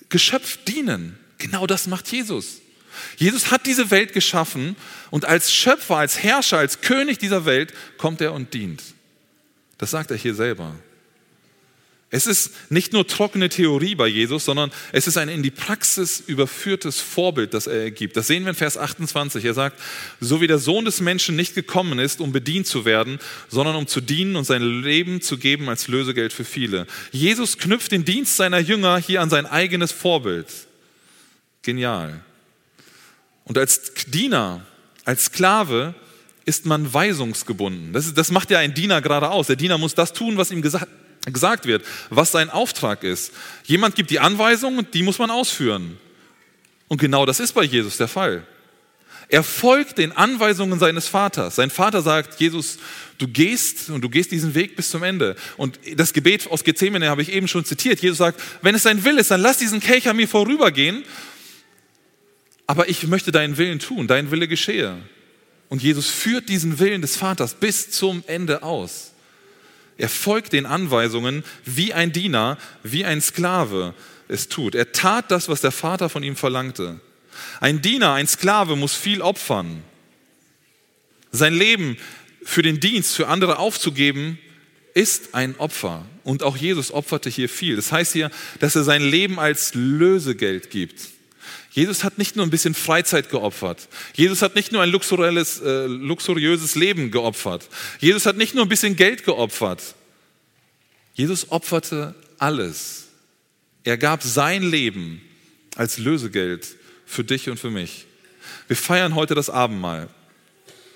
[0.10, 1.18] Geschöpf dienen?
[1.38, 2.61] Genau das macht Jesus.
[3.18, 4.76] Jesus hat diese Welt geschaffen
[5.10, 8.82] und als Schöpfer, als Herrscher, als König dieser Welt kommt er und dient.
[9.78, 10.76] Das sagt er hier selber.
[12.14, 16.20] Es ist nicht nur trockene Theorie bei Jesus, sondern es ist ein in die Praxis
[16.20, 18.18] überführtes Vorbild, das er ergibt.
[18.18, 19.46] Das sehen wir in Vers 28.
[19.46, 19.80] Er sagt,
[20.20, 23.88] so wie der Sohn des Menschen nicht gekommen ist, um bedient zu werden, sondern um
[23.88, 26.86] zu dienen und sein Leben zu geben als Lösegeld für viele.
[27.14, 30.48] Jesus knüpft den Dienst seiner Jünger hier an sein eigenes Vorbild.
[31.62, 32.20] Genial.
[33.52, 34.66] Und als Diener,
[35.04, 35.94] als Sklave
[36.46, 37.92] ist man weisungsgebunden.
[37.92, 39.48] Das, das macht ja ein Diener gerade aus.
[39.48, 40.88] Der Diener muss das tun, was ihm gesagt
[41.26, 43.34] gesagt wird, was sein Auftrag ist.
[43.66, 45.98] Jemand gibt die Anweisung und die muss man ausführen.
[46.88, 48.48] Und genau das ist bei Jesus der Fall.
[49.28, 51.58] Er folgt den Anweisungen seines Vaters.
[51.58, 52.78] Sein Vater sagt, Jesus,
[53.18, 55.36] du gehst und du gehst diesen Weg bis zum Ende.
[55.58, 58.00] Und das Gebet aus Gethsemane habe ich eben schon zitiert.
[58.00, 61.04] Jesus sagt, wenn es dein Wille ist, dann lass diesen Kelch an mir vorübergehen.
[62.68, 64.98] Aber ich möchte deinen Willen tun, dein Wille geschehe.
[65.70, 69.12] Und Jesus führt diesen Willen des Vaters bis zum Ende aus.
[69.98, 73.94] Er folgt den Anweisungen wie ein Diener, wie ein Sklave
[74.28, 74.76] es tut.
[74.76, 77.00] Er tat das, was der Vater von ihm verlangte.
[77.60, 79.84] Ein Diener, ein Sklave muss viel opfern.
[81.32, 81.98] Sein Leben
[82.44, 84.40] für den Dienst, für andere aufzugeben,
[84.94, 86.06] ist ein Opfer.
[86.24, 87.76] Und auch Jesus opferte hier viel.
[87.76, 91.10] Das heißt hier, dass er sein Leben als Lösegeld gibt.
[91.72, 93.88] Jesus hat nicht nur ein bisschen Freizeit geopfert.
[94.14, 97.68] Jesus hat nicht nur ein luxuriöses, äh, luxuriöses Leben geopfert.
[98.00, 99.96] Jesus hat nicht nur ein bisschen Geld geopfert.
[101.14, 103.08] Jesus opferte alles.
[103.84, 105.22] Er gab sein Leben
[105.76, 106.68] als Lösegeld
[107.06, 108.06] für dich und für mich.
[108.68, 110.10] Wir feiern heute das Abendmahl.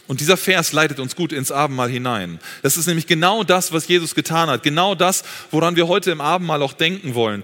[0.08, 2.40] Und dieser Vers leitet uns gut ins Abendmahl hinein.
[2.62, 4.62] Das ist nämlich genau das, was Jesus getan hat.
[4.62, 7.44] Genau das, woran wir heute im Abendmahl auch denken wollen.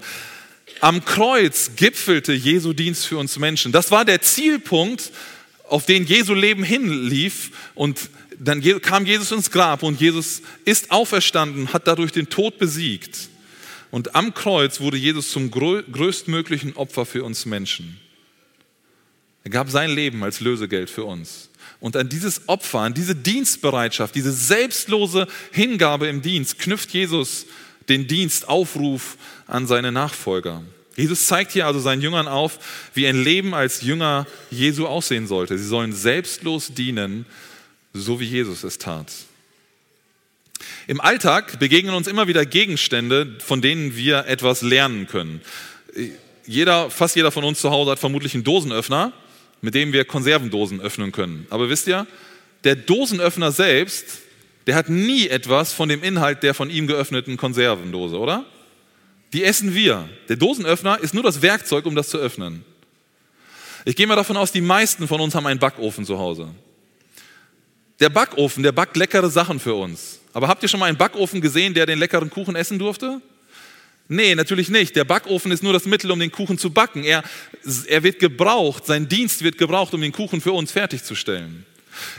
[0.80, 3.72] Am Kreuz gipfelte Jesu Dienst für uns Menschen.
[3.72, 5.12] Das war der Zielpunkt,
[5.68, 7.50] auf den Jesu Leben hinlief.
[7.74, 13.28] Und dann kam Jesus ins Grab und Jesus ist auferstanden, hat dadurch den Tod besiegt.
[13.90, 17.98] Und am Kreuz wurde Jesus zum größtmöglichen Opfer für uns Menschen.
[19.44, 21.50] Er gab sein Leben als Lösegeld für uns.
[21.80, 27.46] Und an dieses Opfer, an diese Dienstbereitschaft, diese selbstlose Hingabe im Dienst knüpft Jesus
[27.88, 29.16] den Dienstaufruf
[29.52, 30.62] an seine Nachfolger.
[30.96, 32.58] Jesus zeigt hier also seinen Jüngern auf,
[32.94, 35.58] wie ein Leben als Jünger Jesu aussehen sollte.
[35.58, 37.26] Sie sollen selbstlos dienen,
[37.92, 39.12] so wie Jesus es tat.
[40.86, 45.40] Im Alltag begegnen uns immer wieder Gegenstände, von denen wir etwas lernen können.
[46.46, 49.12] Jeder, fast jeder von uns zu Hause hat vermutlich einen Dosenöffner,
[49.60, 51.46] mit dem wir Konservendosen öffnen können.
[51.50, 52.06] Aber wisst ihr,
[52.64, 54.18] der Dosenöffner selbst
[54.66, 58.46] der hat nie etwas von dem Inhalt der von ihm geöffneten Konservendose, oder?
[59.32, 60.08] Die essen wir.
[60.28, 62.64] Der Dosenöffner ist nur das Werkzeug, um das zu öffnen.
[63.84, 66.48] Ich gehe mal davon aus, die meisten von uns haben einen Backofen zu Hause.
[67.98, 70.20] Der Backofen, der backt leckere Sachen für uns.
[70.32, 73.20] Aber habt ihr schon mal einen Backofen gesehen, der den leckeren Kuchen essen durfte?
[74.08, 74.94] Nee, natürlich nicht.
[74.96, 77.04] Der Backofen ist nur das Mittel, um den Kuchen zu backen.
[77.04, 77.22] Er,
[77.86, 81.64] er wird gebraucht, sein Dienst wird gebraucht, um den Kuchen für uns fertigzustellen.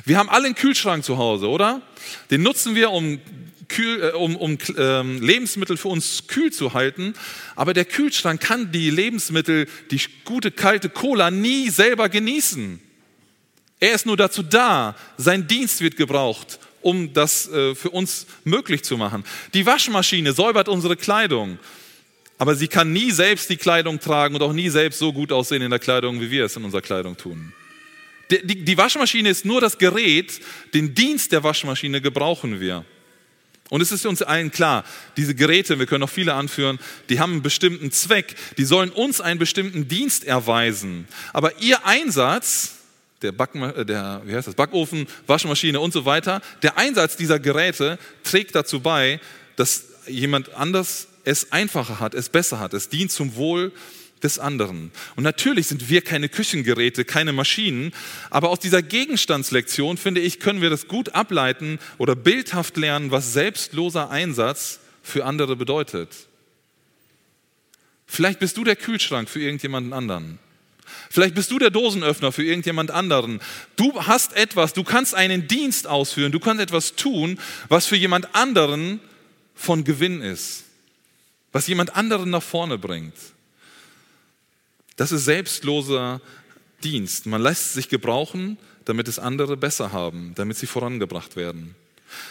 [0.05, 1.81] Wir haben alle einen Kühlschrank zu Hause, oder?
[2.31, 3.19] Den nutzen wir, um,
[3.67, 7.13] kühl, äh, um, um äh, Lebensmittel für uns kühl zu halten.
[7.55, 12.79] Aber der Kühlschrank kann die Lebensmittel, die gute kalte Cola nie selber genießen.
[13.79, 14.95] Er ist nur dazu da.
[15.17, 19.23] Sein Dienst wird gebraucht, um das äh, für uns möglich zu machen.
[19.53, 21.59] Die Waschmaschine säubert unsere Kleidung.
[22.37, 25.61] Aber sie kann nie selbst die Kleidung tragen und auch nie selbst so gut aussehen
[25.61, 27.53] in der Kleidung, wie wir es in unserer Kleidung tun.
[28.31, 30.39] Die, die Waschmaschine ist nur das Gerät,
[30.73, 32.85] den Dienst der Waschmaschine gebrauchen wir.
[33.73, 34.83] Und es ist uns allen klar,
[35.17, 36.77] diese Geräte, wir können noch viele anführen,
[37.09, 41.07] die haben einen bestimmten Zweck, die sollen uns einen bestimmten Dienst erweisen.
[41.33, 42.75] Aber ihr Einsatz,
[43.23, 47.39] der, Back, äh, der wie heißt das, Backofen, Waschmaschine und so weiter, der Einsatz dieser
[47.39, 49.19] Geräte trägt dazu bei,
[49.55, 52.75] dass jemand anders es einfacher hat, es besser hat.
[52.75, 53.71] Es dient zum Wohl
[54.23, 54.91] des anderen.
[55.15, 57.91] Und natürlich sind wir keine Küchengeräte, keine Maschinen,
[58.29, 63.33] aber aus dieser Gegenstandslektion, finde ich, können wir das gut ableiten oder bildhaft lernen, was
[63.33, 66.09] selbstloser Einsatz für andere bedeutet.
[68.07, 70.39] Vielleicht bist du der Kühlschrank für irgendjemanden anderen.
[71.09, 73.39] Vielleicht bist du der Dosenöffner für irgendjemand anderen.
[73.75, 78.33] Du hast etwas, du kannst einen Dienst ausführen, du kannst etwas tun, was für jemand
[78.35, 78.99] anderen
[79.55, 80.63] von Gewinn ist,
[81.51, 83.13] was jemand anderen nach vorne bringt.
[84.95, 86.21] Das ist selbstloser
[86.83, 87.25] Dienst.
[87.25, 91.75] Man lässt sich gebrauchen, damit es andere besser haben, damit sie vorangebracht werden.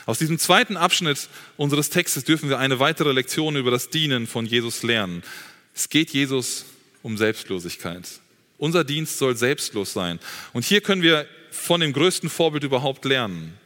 [0.06, 4.46] Aus diesem zweiten Abschnitt unseres Textes dürfen wir eine weitere Lektion über das Dienen von
[4.46, 5.22] Jesus lernen.
[5.74, 6.66] Es geht Jesus
[7.02, 8.08] um Selbstlosigkeit.
[8.58, 10.20] Unser Dienst soll selbstlos sein.
[10.52, 13.58] Und hier können wir von dem größten Vorbild überhaupt lernen.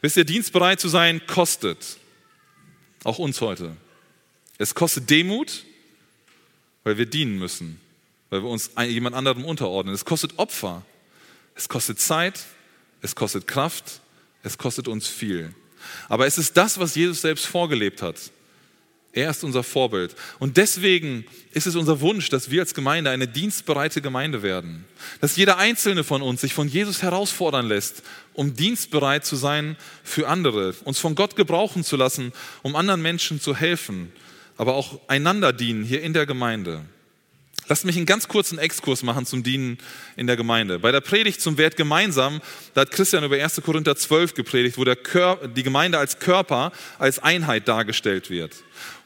[0.00, 1.98] Wisst ihr, dienstbereit zu sein kostet.
[3.04, 3.76] Auch uns heute.
[4.56, 5.64] Es kostet Demut,
[6.84, 7.78] weil wir dienen müssen
[8.30, 9.94] weil wir uns jemand anderem unterordnen.
[9.94, 10.82] Es kostet Opfer,
[11.54, 12.44] es kostet Zeit,
[13.00, 14.00] es kostet Kraft,
[14.42, 15.54] es kostet uns viel.
[16.08, 18.16] Aber es ist das, was Jesus selbst vorgelebt hat.
[19.12, 20.14] Er ist unser Vorbild.
[20.38, 24.84] Und deswegen ist es unser Wunsch, dass wir als Gemeinde eine dienstbereite Gemeinde werden.
[25.20, 28.02] Dass jeder einzelne von uns sich von Jesus herausfordern lässt,
[28.34, 33.40] um dienstbereit zu sein für andere, uns von Gott gebrauchen zu lassen, um anderen Menschen
[33.40, 34.12] zu helfen,
[34.56, 36.84] aber auch einander dienen hier in der Gemeinde.
[37.68, 39.78] Lasst mich einen ganz kurzen Exkurs machen zum Dienen
[40.16, 40.78] in der Gemeinde.
[40.78, 42.40] Bei der Predigt zum Wert gemeinsam,
[42.72, 43.60] da hat Christian über 1.
[43.62, 48.54] Korinther 12 gepredigt, wo die Gemeinde als Körper, als Einheit dargestellt wird.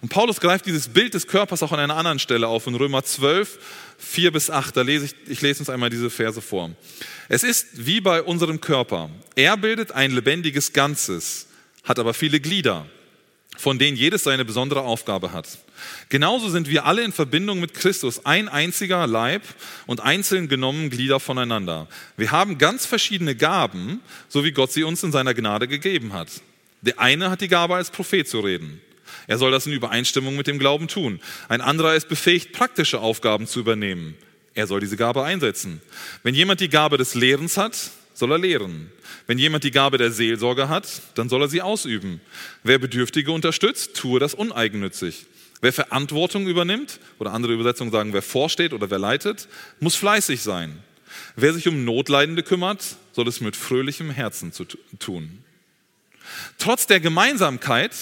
[0.00, 3.02] Und Paulus greift dieses Bild des Körpers auch an einer anderen Stelle auf, in Römer
[3.02, 3.58] 12,
[3.98, 4.76] 4 bis 8.
[4.76, 6.70] Da lese ich, ich lese uns einmal diese Verse vor.
[7.28, 9.10] Es ist wie bei unserem Körper.
[9.34, 11.48] Er bildet ein lebendiges Ganzes,
[11.82, 12.86] hat aber viele Glieder
[13.56, 15.46] von denen jedes seine besondere Aufgabe hat.
[16.08, 19.42] Genauso sind wir alle in Verbindung mit Christus ein einziger Leib
[19.86, 21.88] und einzeln genommen Glieder voneinander.
[22.16, 26.28] Wir haben ganz verschiedene Gaben, so wie Gott sie uns in seiner Gnade gegeben hat.
[26.80, 28.80] Der eine hat die Gabe, als Prophet zu reden.
[29.26, 31.20] Er soll das in Übereinstimmung mit dem Glauben tun.
[31.48, 34.16] Ein anderer ist befähigt, praktische Aufgaben zu übernehmen.
[34.54, 35.80] Er soll diese Gabe einsetzen.
[36.22, 38.90] Wenn jemand die Gabe des Lehrens hat, soll er lehren.
[39.26, 42.20] Wenn jemand die Gabe der Seelsorge hat, dann soll er sie ausüben.
[42.62, 45.26] Wer Bedürftige unterstützt, tue das uneigennützig.
[45.60, 49.48] Wer Verantwortung übernimmt, oder andere Übersetzungen sagen, wer vorsteht oder wer leitet,
[49.78, 50.78] muss fleißig sein.
[51.36, 54.64] Wer sich um Notleidende kümmert, soll es mit fröhlichem Herzen zu
[54.98, 55.44] tun.
[56.58, 57.92] Trotz der Gemeinsamkeit,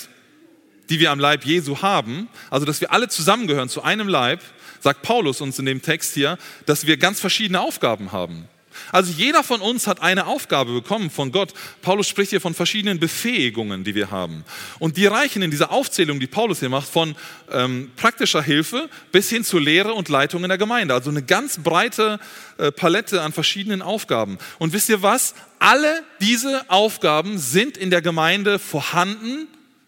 [0.88, 4.40] die wir am Leib Jesu haben, also dass wir alle zusammengehören zu einem Leib,
[4.80, 8.48] sagt Paulus uns in dem Text hier, dass wir ganz verschiedene Aufgaben haben.
[8.92, 11.53] Also jeder von uns hat eine Aufgabe bekommen von Gott.
[11.83, 14.44] Paulus spricht hier von verschiedenen Befähigungen, die wir haben.
[14.79, 17.14] Und die reichen in dieser Aufzählung, die Paulus hier macht, von
[17.53, 20.94] ähm, praktischer Hilfe bis hin zur Lehre und Leitung in der Gemeinde.
[20.94, 22.18] Also eine ganz breite
[22.59, 24.38] äh, Palette an verschiedenen Aufgaben.
[24.59, 25.35] Und wisst ihr was?
[25.59, 29.46] Alle diese Aufgaben sind in der Gemeinde vorhanden,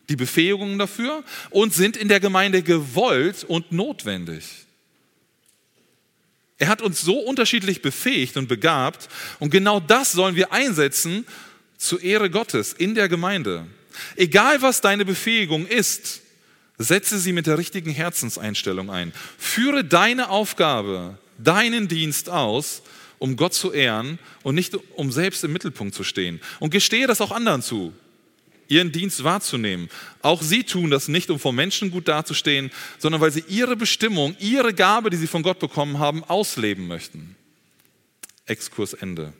[0.08, 4.44] die Befähigungen dafür, und sind in der Gemeinde gewollt und notwendig.
[6.62, 9.08] Er hat uns so unterschiedlich befähigt und begabt
[9.40, 11.26] und genau das sollen wir einsetzen
[11.76, 13.66] zur Ehre Gottes in der Gemeinde.
[14.14, 16.20] Egal was deine Befähigung ist,
[16.78, 19.12] setze sie mit der richtigen Herzenseinstellung ein.
[19.38, 22.82] Führe deine Aufgabe, deinen Dienst aus,
[23.18, 26.40] um Gott zu ehren und nicht um selbst im Mittelpunkt zu stehen.
[26.60, 27.92] Und gestehe das auch anderen zu
[28.72, 29.88] ihren Dienst wahrzunehmen.
[30.22, 34.34] Auch sie tun das nicht, um vor Menschen gut dazustehen, sondern weil sie ihre Bestimmung,
[34.40, 37.36] ihre Gabe, die sie von Gott bekommen haben, ausleben möchten.
[38.46, 39.32] Exkurs Ende.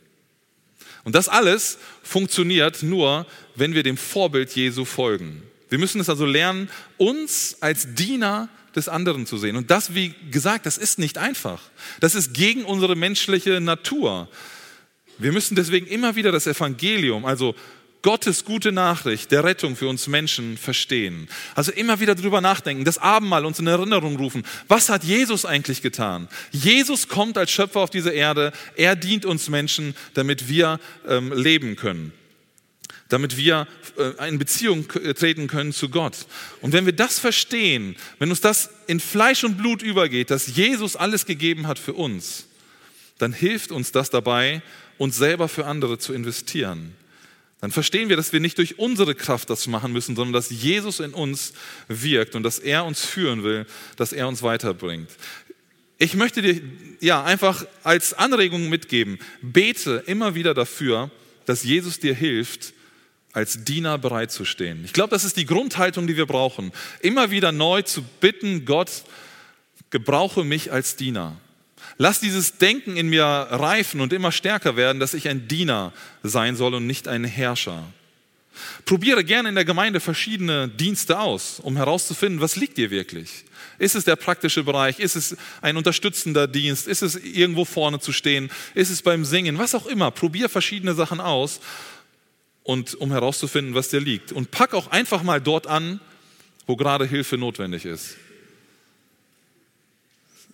[1.04, 3.26] Und das alles funktioniert nur,
[3.56, 5.42] wenn wir dem Vorbild Jesu folgen.
[5.68, 6.68] Wir müssen es also lernen,
[6.98, 9.56] uns als Diener des anderen zu sehen.
[9.56, 11.60] Und das, wie gesagt, das ist nicht einfach.
[12.00, 14.28] Das ist gegen unsere menschliche Natur.
[15.18, 17.54] Wir müssen deswegen immer wieder das Evangelium, also
[18.02, 21.28] Gottes gute Nachricht der Rettung für uns Menschen verstehen.
[21.54, 24.42] Also immer wieder drüber nachdenken, das Abendmahl uns in Erinnerung rufen.
[24.66, 26.28] Was hat Jesus eigentlich getan?
[26.50, 28.52] Jesus kommt als Schöpfer auf diese Erde.
[28.74, 32.12] Er dient uns Menschen, damit wir ähm, leben können.
[33.08, 36.26] Damit wir äh, in Beziehung treten können zu Gott.
[36.60, 40.96] Und wenn wir das verstehen, wenn uns das in Fleisch und Blut übergeht, dass Jesus
[40.96, 42.46] alles gegeben hat für uns,
[43.18, 44.60] dann hilft uns das dabei,
[44.98, 46.96] uns selber für andere zu investieren
[47.62, 50.98] dann verstehen wir, dass wir nicht durch unsere Kraft das machen müssen, sondern dass Jesus
[50.98, 51.52] in uns
[51.86, 55.08] wirkt und dass er uns führen will, dass er uns weiterbringt.
[55.96, 56.60] Ich möchte dir
[56.98, 61.12] ja einfach als Anregung mitgeben, bete immer wieder dafür,
[61.46, 62.74] dass Jesus dir hilft,
[63.32, 64.84] als Diener bereitzustehen.
[64.84, 66.72] Ich glaube, das ist die Grundhaltung, die wir brauchen.
[66.98, 69.04] Immer wieder neu zu bitten, Gott,
[69.90, 71.36] gebrauche mich als Diener.
[71.98, 76.56] Lass dieses Denken in mir reifen und immer stärker werden, dass ich ein Diener sein
[76.56, 77.84] soll und nicht ein Herrscher.
[78.84, 83.44] Probiere gerne in der Gemeinde verschiedene Dienste aus, um herauszufinden, was liegt dir wirklich.
[83.78, 84.98] Ist es der praktische Bereich?
[84.98, 86.86] Ist es ein unterstützender Dienst?
[86.86, 88.50] Ist es irgendwo vorne zu stehen?
[88.74, 89.58] Ist es beim Singen?
[89.58, 90.10] Was auch immer.
[90.10, 91.60] Probier verschiedene Sachen aus
[92.62, 94.32] und um herauszufinden, was dir liegt.
[94.32, 96.00] Und pack auch einfach mal dort an,
[96.66, 98.16] wo gerade Hilfe notwendig ist.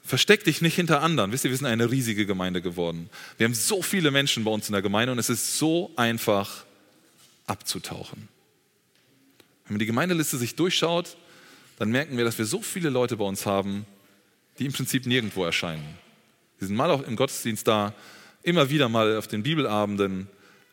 [0.09, 1.33] Versteck dich nicht hinter anderen.
[1.33, 3.11] Wisst ihr, wir sind eine riesige Gemeinde geworden.
[3.37, 6.65] Wir haben so viele Menschen bei uns in der Gemeinde und es ist so einfach
[7.47, 8.27] abzutauchen.
[9.67, 11.19] Wenn man die Gemeindeliste sich durchschaut,
[11.79, 13.85] dann merken wir, dass wir so viele Leute bei uns haben,
[14.59, 15.99] die im Prinzip nirgendwo erscheinen.
[16.59, 17.93] Sie sind mal auch im Gottesdienst da,
[18.43, 20.27] immer wieder mal auf den Bibelabenden,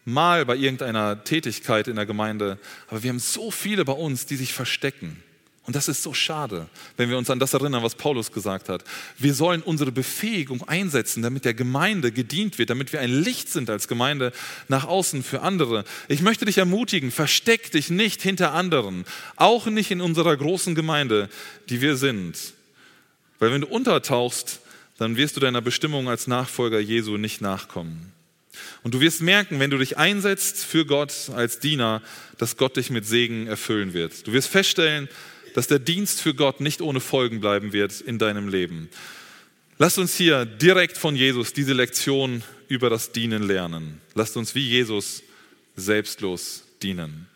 [0.06, 2.58] mal bei irgendeiner Tätigkeit in der Gemeinde.
[2.88, 5.22] Aber wir haben so viele bei uns, die sich verstecken.
[5.66, 8.84] Und das ist so schade, wenn wir uns an das erinnern, was Paulus gesagt hat.
[9.18, 13.72] Wir sollen unsere Befähigung einsetzen, damit der Gemeinde gedient wird, damit wir ein Licht sind
[13.72, 14.32] als Gemeinde
[14.68, 15.84] nach außen für andere.
[16.08, 19.06] Ich möchte dich ermutigen, versteck dich nicht hinter anderen,
[19.38, 21.30] auch nicht in unserer großen Gemeinde,
[21.70, 22.38] die wir sind.
[23.40, 24.60] Weil wenn du untertauchst,
[25.00, 28.14] dann wirst du deiner Bestimmung als Nachfolger Jesu nicht nachkommen.
[28.84, 32.02] Und du wirst merken, wenn du dich einsetzt für Gott als Diener,
[32.38, 34.28] dass Gott dich mit Segen erfüllen wird.
[34.28, 35.10] Du wirst feststellen,
[35.56, 38.90] dass der Dienst für Gott nicht ohne Folgen bleiben wird in deinem Leben.
[39.78, 44.02] Lasst uns hier direkt von Jesus diese Lektion über das Dienen lernen.
[44.16, 45.24] Lasst uns wie Jesus
[45.78, 47.28] selbstlos dienen.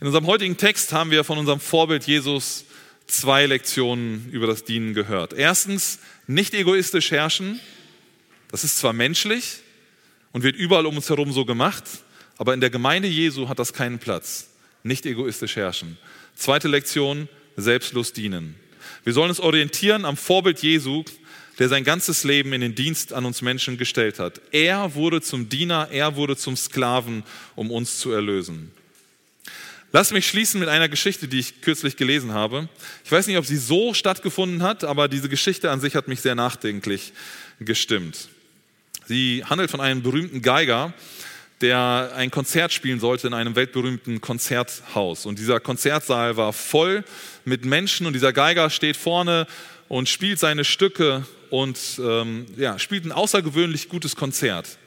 [0.00, 2.64] In unserem heutigen Text haben wir von unserem Vorbild Jesus
[3.06, 5.32] zwei Lektionen über das Dienen gehört.
[5.32, 7.60] Erstens, nicht egoistisch herrschen.
[8.50, 9.58] Das ist zwar menschlich
[10.32, 11.84] und wird überall um uns herum so gemacht,
[12.36, 14.48] aber in der Gemeinde Jesu hat das keinen Platz.
[14.82, 15.98] Nicht egoistisch herrschen.
[16.36, 18.56] Zweite Lektion, selbstlos dienen.
[19.04, 21.02] Wir sollen uns orientieren am Vorbild Jesu,
[21.58, 24.42] der sein ganzes Leben in den Dienst an uns Menschen gestellt hat.
[24.52, 27.24] Er wurde zum Diener, er wurde zum Sklaven,
[27.54, 28.70] um uns zu erlösen.
[29.92, 32.68] Lass mich schließen mit einer Geschichte, die ich kürzlich gelesen habe.
[33.02, 36.20] Ich weiß nicht, ob sie so stattgefunden hat, aber diese Geschichte an sich hat mich
[36.20, 37.14] sehr nachdenklich
[37.60, 38.28] gestimmt.
[39.06, 40.92] Sie handelt von einem berühmten Geiger,
[41.60, 45.26] der ein Konzert spielen sollte in einem weltberühmten Konzerthaus.
[45.26, 47.04] Und dieser Konzertsaal war voll
[47.44, 49.46] mit Menschen und dieser Geiger steht vorne
[49.88, 54.78] und spielt seine Stücke und ähm, ja, spielt ein außergewöhnlich gutes Konzert.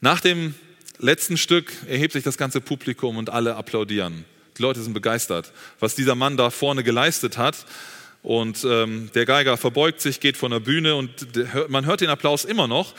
[0.00, 0.54] Nach dem
[0.98, 4.24] letzten Stück erhebt sich das ganze Publikum und alle applaudieren.
[4.56, 7.66] Die Leute sind begeistert, was dieser Mann da vorne geleistet hat.
[8.22, 11.10] Und ähm, der Geiger verbeugt sich, geht von der Bühne und
[11.68, 12.94] man hört den Applaus immer noch.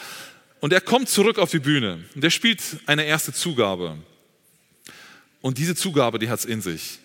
[0.59, 3.97] Und er kommt zurück auf die Bühne und er spielt eine erste Zugabe.
[5.41, 6.99] Und diese Zugabe, die hat es in sich.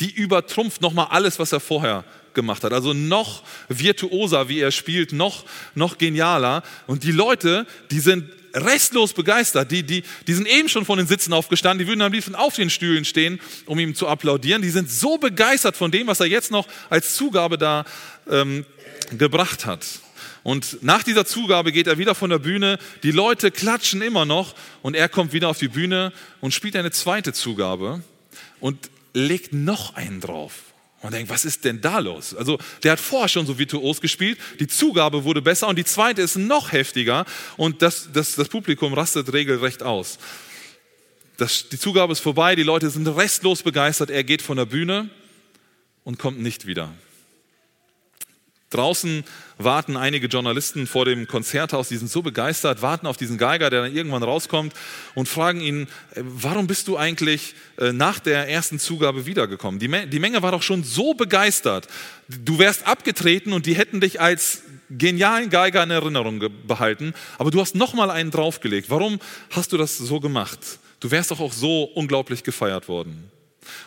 [0.00, 2.72] Die übertrumpft nochmal alles, was er vorher gemacht hat.
[2.72, 5.44] Also noch virtuoser, wie er spielt, noch,
[5.74, 6.62] noch genialer.
[6.86, 9.70] Und die Leute, die sind restlos begeistert.
[9.70, 11.84] Die, die, die sind eben schon von den Sitzen aufgestanden.
[11.84, 14.62] Die würden am liebsten auf den Stühlen stehen, um ihm zu applaudieren.
[14.62, 17.84] Die sind so begeistert von dem, was er jetzt noch als Zugabe da
[18.28, 18.64] ähm,
[19.16, 19.84] gebracht hat.
[20.44, 24.54] Und nach dieser Zugabe geht er wieder von der Bühne, die Leute klatschen immer noch
[24.82, 28.02] und er kommt wieder auf die Bühne und spielt eine zweite Zugabe
[28.60, 30.52] und legt noch einen drauf.
[31.02, 32.34] Man denkt, was ist denn da los?
[32.34, 36.20] Also der hat vorher schon so virtuos gespielt, die Zugabe wurde besser und die zweite
[36.20, 37.24] ist noch heftiger
[37.56, 40.18] und das, das, das Publikum rastet regelrecht aus.
[41.38, 45.08] Das, die Zugabe ist vorbei, die Leute sind restlos begeistert, er geht von der Bühne
[46.04, 46.92] und kommt nicht wieder.
[48.74, 49.24] Draußen
[49.56, 53.82] warten einige Journalisten vor dem Konzerthaus, die sind so begeistert, warten auf diesen Geiger, der
[53.82, 54.74] dann irgendwann rauskommt
[55.14, 55.82] und fragen ihn,
[56.14, 59.78] äh, warum bist du eigentlich äh, nach der ersten Zugabe wiedergekommen?
[59.78, 61.86] Die, Menge war doch schon so begeistert.
[62.28, 67.60] Du wärst abgetreten und die hätten dich als genialen Geiger in Erinnerung behalten, aber du
[67.60, 68.90] hast noch mal einen draufgelegt.
[68.90, 69.20] Warum
[69.50, 70.58] hast du das so gemacht?
[71.00, 73.30] Du wärst doch auch so unglaublich gefeiert worden.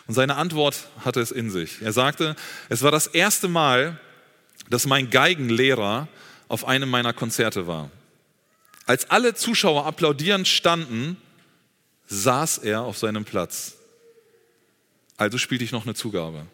[0.06, 1.82] Und seine Antwort hatte es in sich.
[1.82, 2.36] Er sagte,
[2.68, 4.00] es war das erste Mal,
[4.70, 6.08] dass mein Geigenlehrer
[6.48, 7.90] auf einem meiner Konzerte war.
[8.86, 11.16] Als alle Zuschauer applaudierend standen,
[12.06, 13.76] saß er auf seinem Platz.
[15.16, 16.46] Also spielte ich noch eine Zugabe.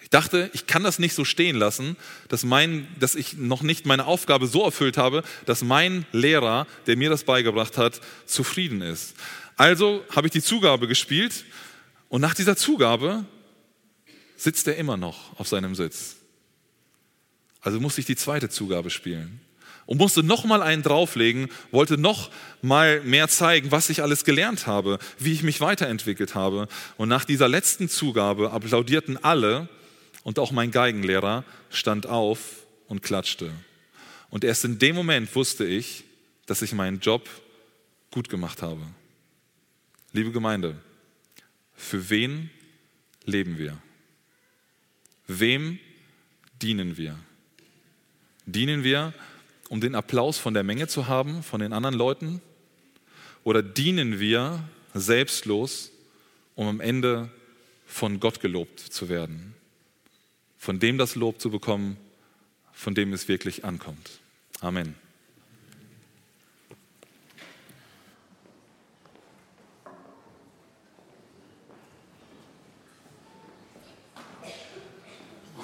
[0.00, 1.96] Ich dachte, ich kann das nicht so stehen lassen,
[2.28, 6.96] dass, mein, dass ich noch nicht meine Aufgabe so erfüllt habe, dass mein Lehrer, der
[6.96, 9.14] mir das beigebracht hat, zufrieden ist.
[9.56, 11.44] Also habe ich die Zugabe gespielt
[12.08, 13.24] und nach dieser Zugabe
[14.36, 16.16] sitzt er immer noch auf seinem Sitz.
[17.66, 19.40] Also musste ich die zweite Zugabe spielen
[19.86, 22.30] und musste noch mal einen drauflegen, wollte noch
[22.62, 26.68] mal mehr zeigen, was ich alles gelernt habe, wie ich mich weiterentwickelt habe.
[26.96, 29.68] Und nach dieser letzten Zugabe applaudierten alle
[30.22, 32.38] und auch mein Geigenlehrer stand auf
[32.86, 33.50] und klatschte.
[34.30, 36.04] Und erst in dem Moment wusste ich,
[36.46, 37.28] dass ich meinen Job
[38.12, 38.82] gut gemacht habe.
[40.12, 40.76] Liebe Gemeinde,
[41.74, 42.48] für wen
[43.24, 43.76] leben wir?
[45.26, 45.80] Wem
[46.62, 47.18] dienen wir?
[48.46, 49.12] Dienen wir,
[49.68, 52.40] um den Applaus von der Menge zu haben, von den anderen Leuten?
[53.44, 54.62] Oder dienen wir
[54.94, 55.90] selbstlos,
[56.54, 57.28] um am Ende
[57.86, 59.54] von Gott gelobt zu werden?
[60.58, 61.96] Von dem das Lob zu bekommen,
[62.72, 64.20] von dem es wirklich ankommt.
[64.60, 64.94] Amen.